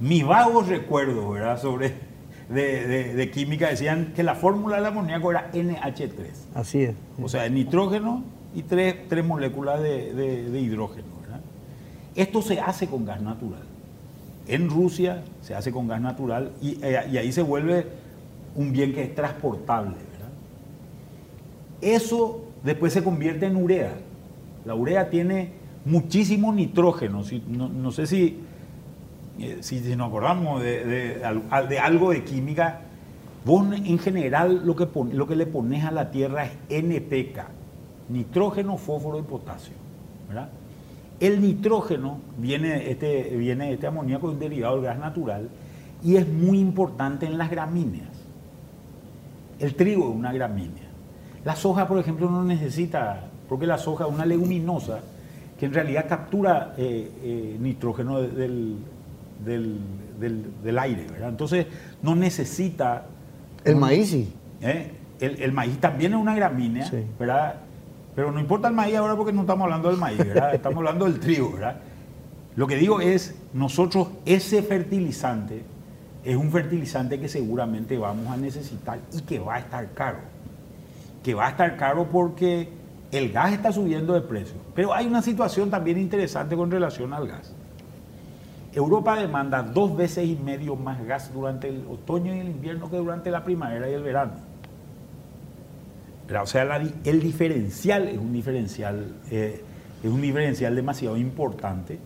Mis 0.00 0.26
vagos 0.26 0.68
recuerdos, 0.68 1.32
¿verdad? 1.32 1.58
Sobre 1.60 1.94
de, 2.48 2.86
de- 2.86 3.14
de 3.14 3.30
química 3.30 3.68
decían 3.68 4.12
que 4.14 4.22
la 4.22 4.34
fórmula 4.34 4.76
del 4.76 4.86
amoníaco 4.86 5.30
era 5.30 5.50
NH3. 5.52 6.10
Así 6.54 6.82
es. 6.82 6.94
O 7.22 7.28
sea, 7.28 7.48
nitrógeno 7.48 8.24
y 8.54 8.62
tres, 8.62 9.08
tres 9.08 9.24
moléculas 9.24 9.80
de, 9.80 10.12
de- 10.14 10.60
hidrógeno. 10.60 11.06
¿verdad? 11.22 11.40
Esto 12.16 12.42
se 12.42 12.60
hace 12.60 12.86
con 12.86 13.04
gas 13.04 13.20
natural. 13.20 13.62
En 14.48 14.68
Rusia 14.68 15.22
se 15.42 15.54
hace 15.54 15.70
con 15.70 15.86
gas 15.86 16.00
natural 16.00 16.50
y, 16.60 16.78
eh, 16.84 16.96
ahí 16.98 17.30
se 17.32 17.42
vuelve 17.42 17.86
un 18.56 18.72
bien 18.72 18.92
que 18.92 19.02
es 19.02 19.14
transportable. 19.14 19.94
Eso 21.80 22.44
después 22.62 22.92
se 22.92 23.02
convierte 23.02 23.46
en 23.46 23.56
urea. 23.56 23.94
La 24.64 24.74
urea 24.74 25.08
tiene 25.08 25.50
muchísimo 25.84 26.52
nitrógeno. 26.52 27.22
No, 27.48 27.90
sé 27.90 28.06
si, 28.06 28.38
eh, 29.38 29.58
si, 29.60 29.80
nos 29.96 30.08
acordamos 30.08 30.62
de, 30.62 30.84
de 30.84 31.24
al- 31.24 31.68
de 31.68 31.78
algo 31.78 32.10
de 32.10 32.22
química, 32.24 32.80
vos 33.46 33.66
en 33.72 33.98
general 33.98 34.62
lo 34.66 34.76
que, 34.76 34.86
lo 35.12 35.26
que 35.26 35.36
le 35.36 35.46
pones 35.46 35.84
a 35.84 35.90
la 35.90 36.10
tierra 36.10 36.44
es 36.46 36.52
NPK, 36.68 37.46
nitrógeno, 38.10 38.76
fósforo 38.76 39.18
y 39.18 39.22
potasio. 39.22 39.74
¿verdad? 40.28 40.48
El 41.18 41.40
nitrógeno 41.42 42.18
viene, 42.38 42.90
este, 42.90 43.36
viene 43.36 43.72
este 43.72 43.86
amoníaco 43.86 44.28
un 44.28 44.38
derivado 44.38 44.76
del 44.76 44.84
gas 44.84 44.98
natural 44.98 45.48
y 46.02 46.16
es 46.16 46.26
muy 46.26 46.58
importante 46.58 47.26
en 47.26 47.36
las 47.36 47.50
gramíneas. 47.50 48.08
El 49.58 49.74
trigo 49.74 50.08
es 50.10 50.16
una 50.16 50.32
gramínea. 50.32 50.88
La 51.44 51.56
soja, 51.56 51.86
por 51.86 51.98
ejemplo, 51.98 52.30
no 52.30 52.42
necesita, 52.44 53.24
porque 53.48 53.66
la 53.66 53.76
soja 53.78 54.06
es 54.06 54.10
una 54.12 54.24
leguminosa 54.24 55.00
que 55.58 55.66
en 55.66 55.74
realidad 55.74 56.06
captura 56.08 56.74
eh, 56.78 57.10
eh, 57.22 57.56
nitrógeno 57.60 58.20
de- 58.22 58.28
del, 58.30 58.76
del- 59.44 59.78
del- 60.18 60.44
del 60.62 60.78
aire, 60.78 61.06
¿verdad? 61.10 61.28
Entonces 61.28 61.66
no 62.02 62.14
necesita... 62.16 63.04
El 63.64 63.76
maíz 63.76 64.08
sí. 64.10 64.32
¿eh? 64.62 64.90
El, 65.20 65.42
el 65.42 65.52
maíz 65.52 65.78
también 65.78 66.12
es 66.14 66.18
una 66.18 66.34
gramínea, 66.34 66.86
Sí. 66.88 67.04
¿verdad? 67.18 67.56
Pero 68.14 68.32
no 68.32 68.40
importa 68.40 68.68
el 68.68 68.74
maíz 68.74 68.96
ahora 68.96 69.16
porque 69.16 69.32
no 69.32 69.42
estamos 69.42 69.64
hablando 69.64 69.88
del 69.88 69.98
maíz, 69.98 70.18
¿verdad? 70.18 70.54
Estamos 70.54 70.78
hablando 70.78 71.04
del 71.04 71.20
trigo, 71.20 71.52
¿verdad? 71.52 71.76
Lo 72.56 72.66
que 72.66 72.76
digo 72.76 73.00
es, 73.00 73.36
nosotros 73.54 74.08
ese 74.24 74.62
fertilizante 74.62 75.62
es 76.24 76.36
un 76.36 76.50
fertilizante 76.50 77.18
que 77.18 77.28
seguramente 77.28 77.96
vamos 77.96 78.26
a 78.26 78.36
necesitar 78.36 78.98
y 79.12 79.22
que 79.22 79.38
va 79.38 79.54
a 79.54 79.58
estar 79.60 79.92
caro. 79.92 80.18
Que 81.22 81.34
va 81.34 81.46
a 81.46 81.50
estar 81.50 81.76
caro 81.76 82.08
porque 82.10 82.68
el 83.12 83.32
gas 83.32 83.52
está 83.52 83.72
subiendo 83.72 84.12
de 84.14 84.20
precio. 84.20 84.56
Pero 84.74 84.92
hay 84.92 85.06
una 85.06 85.22
situación 85.22 85.70
también 85.70 85.98
interesante 85.98 86.56
con 86.56 86.70
relación 86.70 87.12
al 87.12 87.26
gas. 87.28 87.54
Europa 88.72 89.16
demanda 89.16 89.62
dos 89.62 89.96
veces 89.96 90.28
y 90.28 90.36
medio 90.36 90.76
más 90.76 91.04
gas 91.04 91.32
durante 91.32 91.68
el 91.68 91.84
otoño 91.88 92.34
y 92.34 92.40
el 92.40 92.48
invierno 92.48 92.90
que 92.90 92.98
durante 92.98 93.30
la 93.30 93.42
primavera 93.42 93.88
y 93.88 93.94
el 93.94 94.02
verano. 94.02 94.32
O 96.38 96.46
sea, 96.46 96.80
el 97.04 97.20
diferencial 97.20 98.08
es 98.08 98.18
un 98.18 98.32
diferencial, 98.32 99.14
eh, 99.30 99.62
es 100.02 100.10
un 100.10 100.20
diferencial 100.20 100.76
demasiado 100.76 101.16
importante 101.16 101.98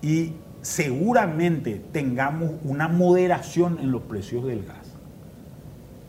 y 0.00 0.34
seguramente 0.62 1.82
tengamos 1.92 2.52
una 2.62 2.86
moderación 2.88 3.78
en 3.80 3.90
los 3.90 4.02
precios 4.02 4.44
del 4.44 4.64
gas. 4.64 4.94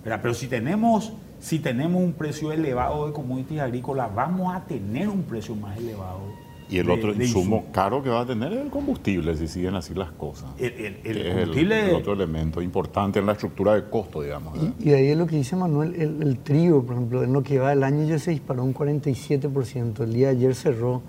Pero 0.04 0.34
si 0.34 0.48
tenemos, 0.48 1.14
si 1.40 1.60
tenemos 1.60 2.02
un 2.02 2.14
precio 2.14 2.52
elevado 2.52 3.08
de 3.08 3.14
commodities 3.14 3.62
agrícolas, 3.62 4.14
vamos 4.14 4.56
a 4.56 4.62
tener 4.66 5.10
un 5.10 5.24
precio 5.24 5.56
más 5.56 5.78
elevado. 5.78 6.22
Y 6.72 6.78
el 6.80 6.88
de- 6.88 6.94
otro 6.94 7.14
de 7.14 7.26
insumo 7.26 7.66
caro 7.72 8.02
que 8.02 8.10
va 8.10 8.22
a 8.22 8.26
tener 8.26 8.54
es 8.54 8.60
el 8.62 8.70
combustible, 8.70 9.36
si 9.36 9.48
siguen 9.48 9.76
así 9.76 9.94
las 9.94 10.12
cosas. 10.12 10.50
El, 10.58 10.72
el- 10.74 10.86
el 10.86 11.02
que 11.04 11.10
es 11.12 11.36
combustible- 11.48 11.90
el 11.90 11.96
otro 11.96 12.14
elemento 12.14 12.62
importante 12.62 13.20
en 13.20 13.26
la 13.26 13.34
estructura 13.34 13.76
de 13.76 13.90
costo, 13.90 14.22
digamos. 14.22 14.58
Y, 14.80 14.90
y 14.90 14.94
ahí 14.94 15.08
es 15.08 15.18
lo 15.18 15.28
que 15.28 15.36
dice 15.36 15.56
Manuel, 15.56 15.94
el, 15.96 16.24
el 16.24 16.38
trigo, 16.40 16.82
por 16.84 16.96
ejemplo, 16.96 17.24
en 17.24 17.34
lo 17.34 17.44
que 17.44 17.60
va 17.60 17.70
del 17.72 17.84
año 17.84 18.06
ya 18.08 18.18
se 18.18 18.32
disparó 18.32 18.64
un 18.64 18.74
47%. 18.74 20.00
El 20.04 20.14
día 20.14 20.28
de 20.30 20.38
ayer 20.38 20.56
cerró 20.56 21.02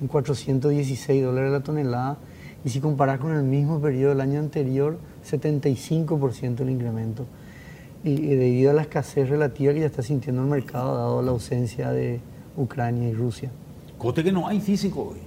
en 0.00 0.08
416 0.08 1.22
dólares 1.22 1.52
la 1.52 1.60
tonelada. 1.60 2.18
Y 2.64 2.68
si 2.70 2.80
comparas 2.80 3.18
con 3.20 3.34
el 3.34 3.42
mismo 3.42 3.80
periodo 3.80 4.10
del 4.10 4.20
año 4.20 4.38
anterior, 4.38 4.98
75% 5.24 6.60
el 6.60 6.70
incremento. 6.70 7.26
Y, 8.04 8.10
y 8.12 8.34
debido 8.34 8.70
a 8.70 8.74
la 8.74 8.82
escasez 8.82 9.28
relativa 9.28 9.74
que 9.74 9.80
ya 9.80 9.86
está 9.86 10.02
sintiendo 10.02 10.42
el 10.42 10.48
mercado, 10.48 10.94
dado 10.96 11.22
la 11.22 11.30
ausencia 11.30 11.90
de 11.90 12.20
Ucrania 12.56 13.08
y 13.08 13.12
Rusia. 13.14 13.50
Coste 14.00 14.24
que 14.24 14.32
no 14.32 14.48
hay 14.48 14.60
físico 14.60 15.10
hoy. 15.12 15.18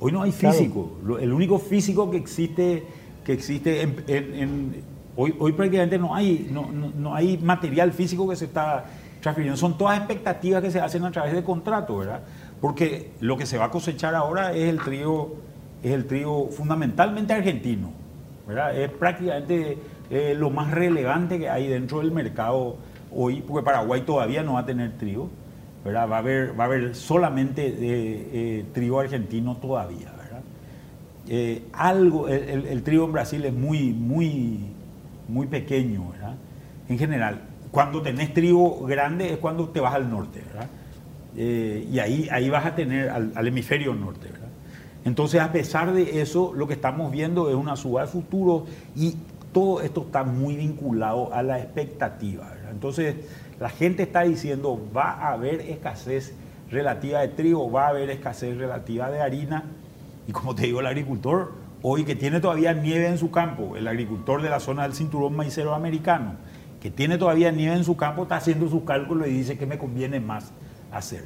Hoy 0.00 0.10
no 0.10 0.22
hay 0.22 0.32
Claro. 0.32 0.56
físico. 0.56 0.92
Lo- 1.04 1.18
El 1.18 1.30
único 1.32 1.58
físico 1.58 2.10
que 2.10 2.16
existe, 2.16 2.84
que 3.22 3.32
existe 3.34 3.82
en, 3.82 3.96
en- 4.08 4.34
en- 4.34 4.74
hoy, 5.14 5.34
hoy 5.38 5.52
prácticamente 5.52 5.98
no 5.98 6.14
hay, 6.14 6.48
no, 6.50 6.72
no- 6.72 6.90
no 6.98 7.14
hay 7.14 7.36
material 7.36 7.92
físico 7.92 8.26
que 8.28 8.34
se 8.36 8.46
está 8.46 8.86
transfiriendo. 9.20 9.58
Son 9.58 9.76
todas 9.76 9.98
expectativas 9.98 10.62
que 10.62 10.70
se 10.70 10.80
hacen 10.80 11.04
a 11.04 11.10
través 11.10 11.34
de 11.34 11.44
contratos, 11.44 11.98
¿verdad? 11.98 12.22
Porque 12.62 13.10
lo 13.20 13.36
que 13.36 13.44
se 13.44 13.58
va 13.58 13.66
a 13.66 13.70
cosechar 13.70 14.14
ahora 14.14 14.52
es 14.54 14.70
el 14.70 14.78
trigo, 14.80 15.36
es 15.82 15.92
el 15.92 16.06
trigo 16.06 16.48
fundamentalmente 16.48 17.34
argentino, 17.34 17.90
¿verdad? 18.48 18.74
Es 18.74 18.90
prácticamente 18.90 19.76
eh, 20.08 20.34
lo 20.38 20.48
más 20.48 20.70
relevante 20.70 21.38
que 21.38 21.50
hay 21.50 21.66
dentro 21.66 21.98
del 21.98 22.10
mercado 22.12 22.76
hoy, 23.14 23.42
porque 23.46 23.62
Paraguay 23.64 24.00
todavía 24.02 24.42
no 24.42 24.54
va 24.54 24.60
a 24.60 24.66
tener 24.66 24.96
trigo. 24.96 25.28
Va 25.94 26.02
a 26.02 26.18
haber, 26.18 26.58
va 26.58 26.64
a 26.64 26.66
haber 26.66 26.94
solamente 26.94 27.74
eh, 27.78 28.64
trigo 28.72 29.00
argentino 29.00 29.56
todavía. 29.56 30.12
Eh, 31.28 31.62
algo, 31.72 32.28
el, 32.28 32.48
el- 32.48 32.66
el 32.66 32.82
trigo 32.82 33.04
en 33.04 33.12
Brasil 33.12 33.44
es 33.44 33.52
muy, 33.52 33.92
muy, 33.92 34.60
muy 35.28 35.46
pequeño. 35.46 36.12
En 36.88 36.98
general, 36.98 37.40
cuando 37.70 38.00
tenés 38.00 38.32
trigo 38.32 38.84
grande 38.86 39.32
es 39.32 39.38
cuando 39.38 39.68
te 39.68 39.80
vas 39.80 39.94
al 39.94 40.08
norte. 40.08 40.42
Eh, 41.36 41.86
y 41.92 41.98
ahí, 41.98 42.28
ahí 42.30 42.48
vas 42.48 42.64
a 42.64 42.74
tener 42.74 43.10
al, 43.10 43.46
hemisferio 43.46 43.94
norte. 43.94 44.28
Entonces, 45.04 45.40
a 45.40 45.52
pesar 45.52 45.92
de 45.92 46.20
eso, 46.20 46.52
lo 46.54 46.66
que 46.66 46.74
estamos 46.74 47.10
viendo 47.12 47.48
es 47.50 47.54
una 47.56 47.76
suba 47.76 48.02
de 48.02 48.06
futuro 48.08 48.66
y 48.96 49.14
todo 49.52 49.80
esto 49.80 50.02
está 50.02 50.24
muy 50.24 50.56
vinculado 50.56 51.32
a 51.32 51.42
la 51.42 51.58
expectativa. 51.58 52.52
Entonces, 52.70 53.16
la 53.58 53.68
gente 53.70 54.02
está 54.02 54.22
diciendo, 54.22 54.80
va 54.94 55.12
a 55.12 55.32
haber 55.32 55.60
escasez 55.62 56.34
relativa 56.70 57.20
de 57.20 57.28
trigo, 57.28 57.70
va 57.70 57.86
a 57.86 57.88
haber 57.88 58.10
escasez 58.10 58.56
relativa 58.56 59.10
de 59.10 59.20
harina. 59.20 59.64
Y 60.26 60.32
como 60.32 60.54
te 60.54 60.62
digo, 60.62 60.80
el 60.80 60.86
agricultor, 60.86 61.52
hoy 61.82 62.04
que 62.04 62.16
tiene 62.16 62.40
todavía 62.40 62.72
nieve 62.74 63.06
en 63.06 63.18
su 63.18 63.30
campo, 63.30 63.76
el 63.76 63.88
agricultor 63.88 64.42
de 64.42 64.50
la 64.50 64.60
zona 64.60 64.82
del 64.82 64.92
cinturón 64.92 65.36
maicero 65.36 65.74
americano, 65.74 66.34
que 66.80 66.90
tiene 66.90 67.16
todavía 67.18 67.50
nieve 67.50 67.76
en 67.76 67.84
su 67.84 67.96
campo, 67.96 68.24
está 68.24 68.36
haciendo 68.36 68.68
sus 68.68 68.82
cálculos 68.82 69.28
y 69.28 69.30
dice 69.30 69.56
que 69.56 69.66
me 69.66 69.78
conviene 69.78 70.20
más 70.20 70.52
hacer. 70.92 71.24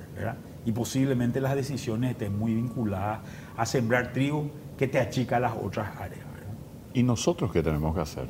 Y 0.65 0.73
posiblemente 0.73 1.41
las 1.41 1.55
decisiones 1.55 2.13
estén 2.13 2.39
muy 2.39 2.55
vinculadas 2.55 3.21
a 3.57 3.67
sembrar 3.67 4.13
trigo 4.13 4.51
que 4.79 4.87
te 4.87 4.99
achica 4.99 5.41
las 5.41 5.53
otras 5.53 5.97
áreas. 5.97 6.27
¿Y 6.93 7.03
nosotros 7.03 7.53
qué 7.53 7.63
tenemos 7.63 7.95
que 7.95 8.01
hacer? 8.01 8.27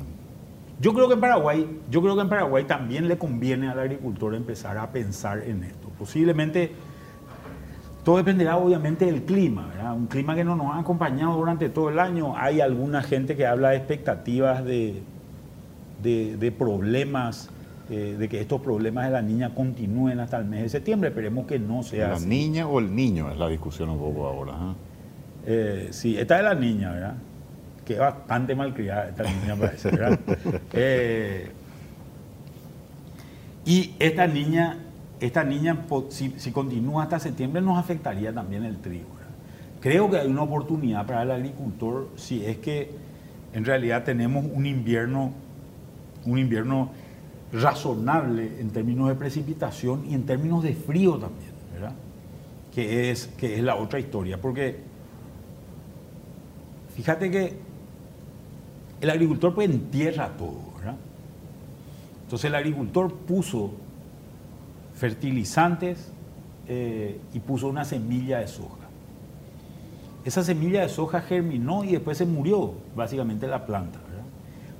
Yo 0.81 0.93
creo 0.93 1.07
que 1.07 1.13
en 1.13 1.19
Paraguay, 1.21 1.79
yo 1.91 2.01
creo 2.01 2.15
que 2.15 2.21
en 2.21 2.29
Paraguay 2.29 2.63
también 2.63 3.07
le 3.07 3.17
conviene 3.17 3.69
al 3.69 3.79
agricultor 3.79 4.33
empezar 4.33 4.77
a 4.79 4.91
pensar 4.91 5.43
en 5.45 5.63
esto. 5.63 5.89
Posiblemente 5.99 6.71
todo 8.03 8.17
dependerá 8.17 8.57
obviamente 8.57 9.05
del 9.05 9.21
clima, 9.23 9.67
¿verdad? 9.67 9.93
Un 9.93 10.07
clima 10.07 10.33
que 10.33 10.43
no 10.43 10.55
nos 10.55 10.73
ha 10.73 10.79
acompañado 10.79 11.35
durante 11.37 11.69
todo 11.69 11.89
el 11.89 11.99
año. 11.99 12.35
Hay 12.35 12.61
alguna 12.61 13.03
gente 13.03 13.35
que 13.35 13.45
habla 13.45 13.69
de 13.69 13.77
expectativas 13.77 14.65
de, 14.65 15.03
de, 16.01 16.35
de 16.37 16.51
problemas, 16.51 17.51
eh, 17.91 18.15
de 18.17 18.27
que 18.27 18.41
estos 18.41 18.59
problemas 18.61 19.05
de 19.05 19.11
la 19.11 19.21
niña 19.21 19.53
continúen 19.53 20.19
hasta 20.19 20.39
el 20.39 20.45
mes 20.45 20.63
de 20.63 20.69
septiembre. 20.69 21.09
Esperemos 21.09 21.45
que 21.45 21.59
no 21.59 21.83
sea 21.83 22.07
¿La 22.07 22.13
así. 22.15 22.25
niña 22.25 22.65
o 22.67 22.79
el 22.79 22.95
niño? 22.95 23.29
Es 23.29 23.37
la 23.37 23.49
discusión 23.49 23.89
un 23.89 23.99
poco 23.99 24.25
ahora. 24.25 24.53
¿eh? 24.53 24.73
Eh, 25.45 25.87
sí, 25.91 26.17
esta 26.17 26.37
es 26.39 26.43
la 26.43 26.55
niña, 26.55 26.91
¿verdad? 26.91 27.13
Que 27.85 27.93
es 27.93 27.99
bastante 27.99 28.55
malcriada 28.55 29.09
esta 29.09 29.23
niña 29.23 29.55
parece, 29.55 29.89
¿verdad? 29.91 30.19
Eh, 30.73 31.51
y 33.65 33.95
esta 33.99 34.25
niña, 34.27 34.77
esta 35.19 35.43
niña, 35.43 35.85
po- 35.87 36.07
si, 36.09 36.33
si 36.37 36.51
continúa 36.51 37.03
hasta 37.03 37.19
septiembre, 37.19 37.61
nos 37.61 37.77
afectaría 37.77 38.33
también 38.33 38.63
el 38.65 38.77
trigo. 38.77 39.07
¿verdad? 39.15 39.33
Creo 39.79 40.09
que 40.09 40.17
hay 40.17 40.27
una 40.27 40.43
oportunidad 40.43 41.05
para 41.05 41.23
el 41.23 41.31
agricultor 41.31 42.09
si 42.15 42.45
es 42.45 42.57
que 42.57 42.91
en 43.53 43.65
realidad 43.65 44.03
tenemos 44.03 44.45
un 44.51 44.65
invierno, 44.65 45.31
un 46.25 46.37
invierno 46.39 46.91
razonable 47.53 48.59
en 48.59 48.69
términos 48.69 49.09
de 49.09 49.15
precipitación 49.15 50.05
y 50.09 50.13
en 50.15 50.23
términos 50.25 50.63
de 50.63 50.73
frío 50.73 51.13
también, 51.17 51.51
¿verdad? 51.73 51.93
que 52.73 53.11
es, 53.11 53.27
que 53.37 53.55
es 53.57 53.63
la 53.63 53.75
otra 53.75 53.99
historia. 53.99 54.39
Porque 54.39 54.77
fíjate 56.95 57.29
que 57.29 57.53
el 59.01 59.09
agricultor 59.09 59.53
pues 59.53 59.69
entierra 59.69 60.29
todo. 60.37 60.71
Entonces 62.31 62.47
el 62.47 62.55
agricultor 62.55 63.13
puso 63.13 63.71
fertilizantes 64.95 66.09
eh, 66.65 67.19
y 67.33 67.39
puso 67.39 67.67
una 67.67 67.83
semilla 67.83 68.39
de 68.39 68.47
soja. 68.47 68.77
Esa 70.23 70.41
semilla 70.41 70.83
de 70.83 70.87
soja 70.87 71.19
germinó 71.19 71.83
y 71.83 71.91
después 71.91 72.17
se 72.17 72.25
murió, 72.25 72.73
básicamente 72.95 73.47
la 73.47 73.65
planta. 73.65 73.99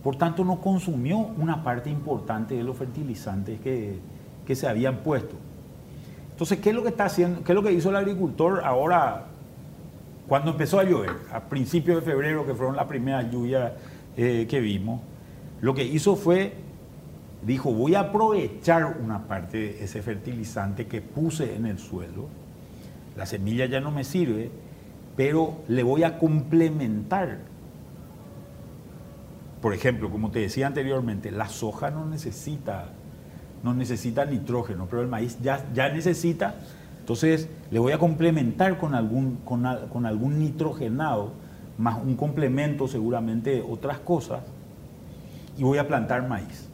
Por 0.02 0.16
tanto, 0.16 0.46
no 0.46 0.62
consumió 0.62 1.18
una 1.18 1.62
parte 1.62 1.90
importante 1.90 2.56
de 2.56 2.64
los 2.64 2.78
fertilizantes 2.78 3.60
que, 3.60 4.00
que 4.46 4.56
se 4.56 4.68
habían 4.68 5.00
puesto. 5.00 5.36
Entonces, 6.32 6.60
¿qué 6.60 6.70
es 6.70 6.76
lo 6.76 6.84
que 6.84 6.90
está 6.90 7.06
haciendo? 7.06 7.44
¿Qué 7.44 7.52
es 7.52 7.56
lo 7.56 7.62
que 7.62 7.74
hizo 7.74 7.90
el 7.90 7.98
agricultor 7.98 8.62
ahora 8.64 9.26
cuando 10.28 10.52
empezó 10.52 10.80
a 10.80 10.86
llover? 10.86 11.12
A 11.34 11.42
principios 11.42 11.98
de 11.98 12.10
febrero, 12.10 12.46
que 12.46 12.56
fueron 12.56 12.78
las 12.78 12.86
primeras 12.86 13.30
lluvias 13.30 13.74
eh, 14.18 14.48
que 14.50 14.60
vimos, 14.60 15.02
lo 15.62 15.74
que 15.74 15.84
hizo 15.84 16.16
fue, 16.16 16.54
dijo, 17.46 17.74
voy 17.74 17.96
a 17.96 18.02
aprovechar 18.02 18.98
una 19.02 19.28
parte 19.28 19.58
de 19.58 19.84
ese 19.84 20.02
fertilizante 20.02 20.88
que 20.88 21.02
puse 21.02 21.56
en 21.56 21.66
el 21.66 21.80
suelo. 21.80 22.28
La 23.16 23.26
semilla 23.26 23.66
ya 23.66 23.80
no 23.80 23.92
me 23.92 24.04
sirve, 24.04 24.50
pero 25.16 25.62
le 25.68 25.84
voy 25.84 26.04
a 26.04 26.18
complementar. 26.18 27.40
Por 29.62 29.74
ejemplo, 29.74 30.10
como 30.10 30.32
te 30.32 30.40
decía 30.40 30.68
anteriormente, 30.68 31.30
la 31.30 31.48
soja 31.48 31.92
no 31.92 32.06
necesita 32.06 32.94
no 33.64 33.74
necesita 33.74 34.26
nitrógeno, 34.26 34.88
pero 34.90 35.02
el 35.02 35.08
maíz 35.08 35.38
ya, 35.42 35.66
ya 35.74 35.90
necesita, 35.90 36.56
entonces 37.00 37.50
le 37.70 37.80
voy 37.80 37.92
a 37.92 37.98
complementar 37.98 38.78
con 38.78 38.96
algún, 38.96 39.38
con, 39.38 39.66
con 39.92 40.06
algún 40.06 40.40
nitrogenado, 40.40 41.34
más 41.78 42.02
un 42.02 42.16
complemento 42.16 42.88
seguramente 42.88 43.64
otras 43.68 44.00
cosas, 44.00 44.42
y 45.58 45.64
voy 45.64 45.78
a 45.78 45.88
plantar 45.88 46.28
maíz. 46.28 46.68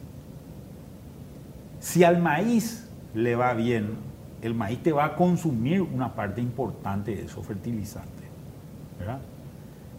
Si 1.80 2.04
al 2.04 2.20
maíz 2.20 2.88
le 3.14 3.36
va 3.36 3.54
bien, 3.54 3.96
el 4.42 4.54
maíz 4.54 4.82
te 4.84 4.92
va 4.92 5.06
a 5.06 5.16
consumir 5.16 5.82
una 5.82 6.14
parte 6.14 6.42
importante 6.42 7.16
de 7.16 7.24
esos 7.24 7.46
fertilizantes. 7.46 8.26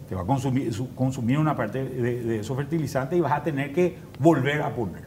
Te 0.07 0.15
va 0.15 0.21
a 0.21 0.25
consumir, 0.25 0.71
consumir 0.95 1.37
una 1.37 1.55
parte 1.55 1.83
de, 1.83 2.23
de 2.23 2.39
esos 2.39 2.55
fertilizantes 2.55 3.17
y 3.17 3.21
vas 3.21 3.33
a 3.33 3.43
tener 3.43 3.73
que 3.73 3.97
volver 4.19 4.61
a 4.61 4.73
poner. 4.73 5.03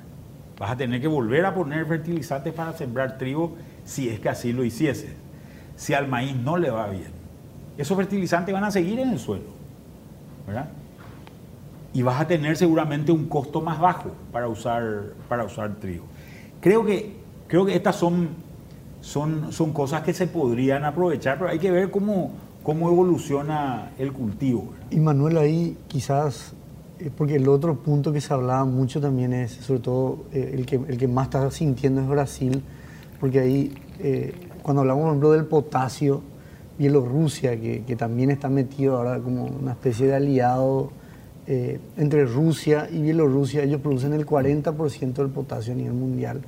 Vas 0.58 0.70
a 0.70 0.76
tener 0.76 1.00
que 1.00 1.08
volver 1.08 1.44
a 1.44 1.54
poner 1.54 1.86
fertilizantes 1.86 2.52
para 2.52 2.72
sembrar 2.72 3.18
trigo 3.18 3.56
si 3.84 4.08
es 4.08 4.20
que 4.20 4.28
así 4.28 4.52
lo 4.52 4.64
hiciese. 4.64 5.16
Si 5.76 5.94
al 5.94 6.06
maíz 6.06 6.36
no 6.36 6.56
le 6.56 6.70
va 6.70 6.88
bien, 6.88 7.10
esos 7.76 7.96
fertilizantes 7.96 8.52
van 8.52 8.64
a 8.64 8.70
seguir 8.70 9.00
en 9.00 9.10
el 9.10 9.18
suelo. 9.18 9.61
¿Verdad? 10.46 10.68
Y 11.94 12.02
vas 12.02 12.20
a 12.20 12.26
tener 12.26 12.56
seguramente 12.56 13.12
un 13.12 13.28
costo 13.28 13.60
más 13.60 13.78
bajo 13.78 14.10
para 14.32 14.48
usar, 14.48 15.12
para 15.28 15.44
usar 15.44 15.74
trigo. 15.76 16.04
Creo 16.60 16.84
que, 16.84 17.16
creo 17.48 17.66
que 17.66 17.74
estas 17.74 17.96
son, 17.96 18.30
son, 19.00 19.52
son 19.52 19.72
cosas 19.72 20.02
que 20.02 20.14
se 20.14 20.26
podrían 20.26 20.84
aprovechar, 20.84 21.38
pero 21.38 21.50
hay 21.50 21.58
que 21.58 21.70
ver 21.70 21.90
cómo, 21.90 22.32
cómo 22.62 22.88
evoluciona 22.88 23.90
el 23.98 24.12
cultivo. 24.12 24.70
¿verdad? 24.72 24.86
Y 24.90 25.00
Manuel, 25.00 25.36
ahí 25.36 25.76
quizás 25.88 26.54
eh, 27.02 27.10
porque 27.16 27.34
el 27.34 27.48
otro 27.48 27.74
punto 27.74 28.12
que 28.12 28.20
se 28.20 28.32
hablaba 28.32 28.64
mucho 28.64 29.00
también 29.00 29.32
es, 29.32 29.50
sobre 29.52 29.80
todo, 29.80 30.26
eh, 30.32 30.52
el, 30.54 30.64
que, 30.66 30.76
el 30.76 30.96
que 30.98 31.08
más 31.08 31.24
está 31.24 31.50
sintiendo 31.50 32.00
es 32.00 32.06
Brasil, 32.06 32.62
porque 33.18 33.40
ahí, 33.40 33.74
eh, 33.98 34.32
cuando 34.62 34.82
hablamos, 34.82 35.02
por 35.02 35.10
ejemplo, 35.10 35.32
del 35.32 35.46
potasio, 35.46 36.22
Bielorrusia, 36.78 37.60
que, 37.60 37.84
que, 37.84 37.96
también 37.96 38.30
está 38.30 38.48
metido 38.48 38.96
ahora 38.96 39.18
como 39.18 39.44
una 39.44 39.72
especie 39.72 40.06
de 40.06 40.14
aliado 40.14 40.90
entre 41.96 42.24
Rusia 42.24 42.88
y 42.90 43.02
Bielorrusia, 43.02 43.64
ellos 43.64 43.80
producen 43.80 44.12
el 44.14 44.24
40% 44.24 45.12
del 45.12 45.28
potasio 45.28 45.74
a 45.74 45.76
nivel 45.76 45.92
mundial. 45.92 46.40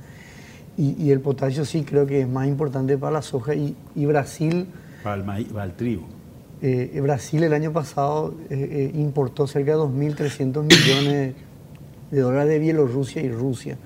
Y, 0.77 0.95
y, 1.03 1.11
el 1.11 1.19
potasio 1.19 1.63
sí 1.65 1.83
creo 1.83 2.07
que 2.07 2.21
es 2.21 2.27
más 2.27 2.47
importante 2.47 2.97
para 2.97 3.11
la 3.11 3.21
soja 3.21 3.53
y, 3.53 3.75
y 3.93 4.05
Brasil... 4.05 4.67
Para 5.03 5.17
el, 5.17 5.23
maíz, 5.23 5.47
para 5.49 5.65
el 5.65 5.73
trigo. 5.73 6.07
Eh, 6.61 6.99
Brasil 7.01 7.43
el 7.43 7.53
año 7.53 7.71
pasado 7.73 8.33
eh, 8.49 8.91
eh, 8.95 8.97
importó 8.97 9.45
cerca 9.45 9.73
de 9.73 9.77
2.300 9.77 10.63
millones 10.63 11.35
de 12.11 12.19
dólares 12.19 12.49
de 12.49 12.59
Bielorrusia 12.59 13.21
y 13.21 13.29
Rusia. 13.29 13.77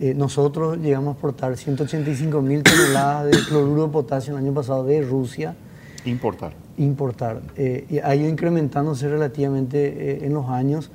Nosotros 0.00 0.78
llegamos 0.78 1.08
a 1.08 1.12
exportar 1.12 1.52
185.000 1.54 2.62
toneladas 2.62 3.26
de 3.26 3.44
cloruro 3.48 3.86
de 3.86 3.92
potasio 3.92 4.36
el 4.36 4.44
año 4.44 4.54
pasado 4.54 4.84
de 4.84 5.02
Rusia. 5.02 5.56
Importar. 6.04 6.52
Importar. 6.76 7.40
y 7.56 7.98
ha 7.98 8.14
ido 8.14 8.28
incrementándose 8.28 9.08
relativamente 9.08 10.24
en 10.24 10.34
los 10.34 10.48
años. 10.48 10.90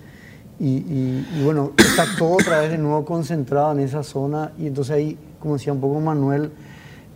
Y, 0.60 0.66
y, 0.66 1.28
y, 1.36 1.44
bueno, 1.44 1.74
está 1.78 2.06
todo 2.18 2.36
otra 2.36 2.62
vez 2.62 2.72
de 2.72 2.78
nuevo 2.78 3.04
concentrado 3.04 3.74
en 3.74 3.82
esa 3.82 4.04
zona. 4.04 4.54
Y 4.58 4.68
entonces 4.68 4.96
ahí, 4.96 5.18
como 5.40 5.56
decía 5.56 5.74
un 5.74 5.82
poco 5.82 6.00
Manuel, 6.00 6.52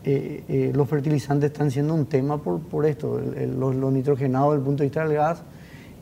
eh, 0.10 0.43
eh, 0.47 0.71
los 0.73 0.88
fertilizantes 0.88 1.52
están 1.52 1.69
siendo 1.69 1.93
un 1.93 2.06
tema 2.06 2.38
por, 2.38 2.62
por 2.62 2.86
esto, 2.86 3.19
el, 3.19 3.38
el, 3.38 3.60
lo, 3.60 3.73
lo, 3.73 3.91
nitrogenado 3.91 4.52
desde 4.52 4.60
el 4.60 4.63
punto 4.63 4.84
de 4.84 4.88
vista 4.88 5.04
del 5.06 5.17
gas 5.17 5.41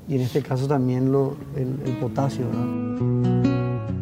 y 0.08 0.14
en 0.14 0.22
este 0.22 0.44
caso 0.44 0.68
también 0.68 1.12
lo, 1.12 1.36
el, 1.56 1.76
el, 1.84 1.98
potasio. 1.98 2.46
¿no? 2.46 3.35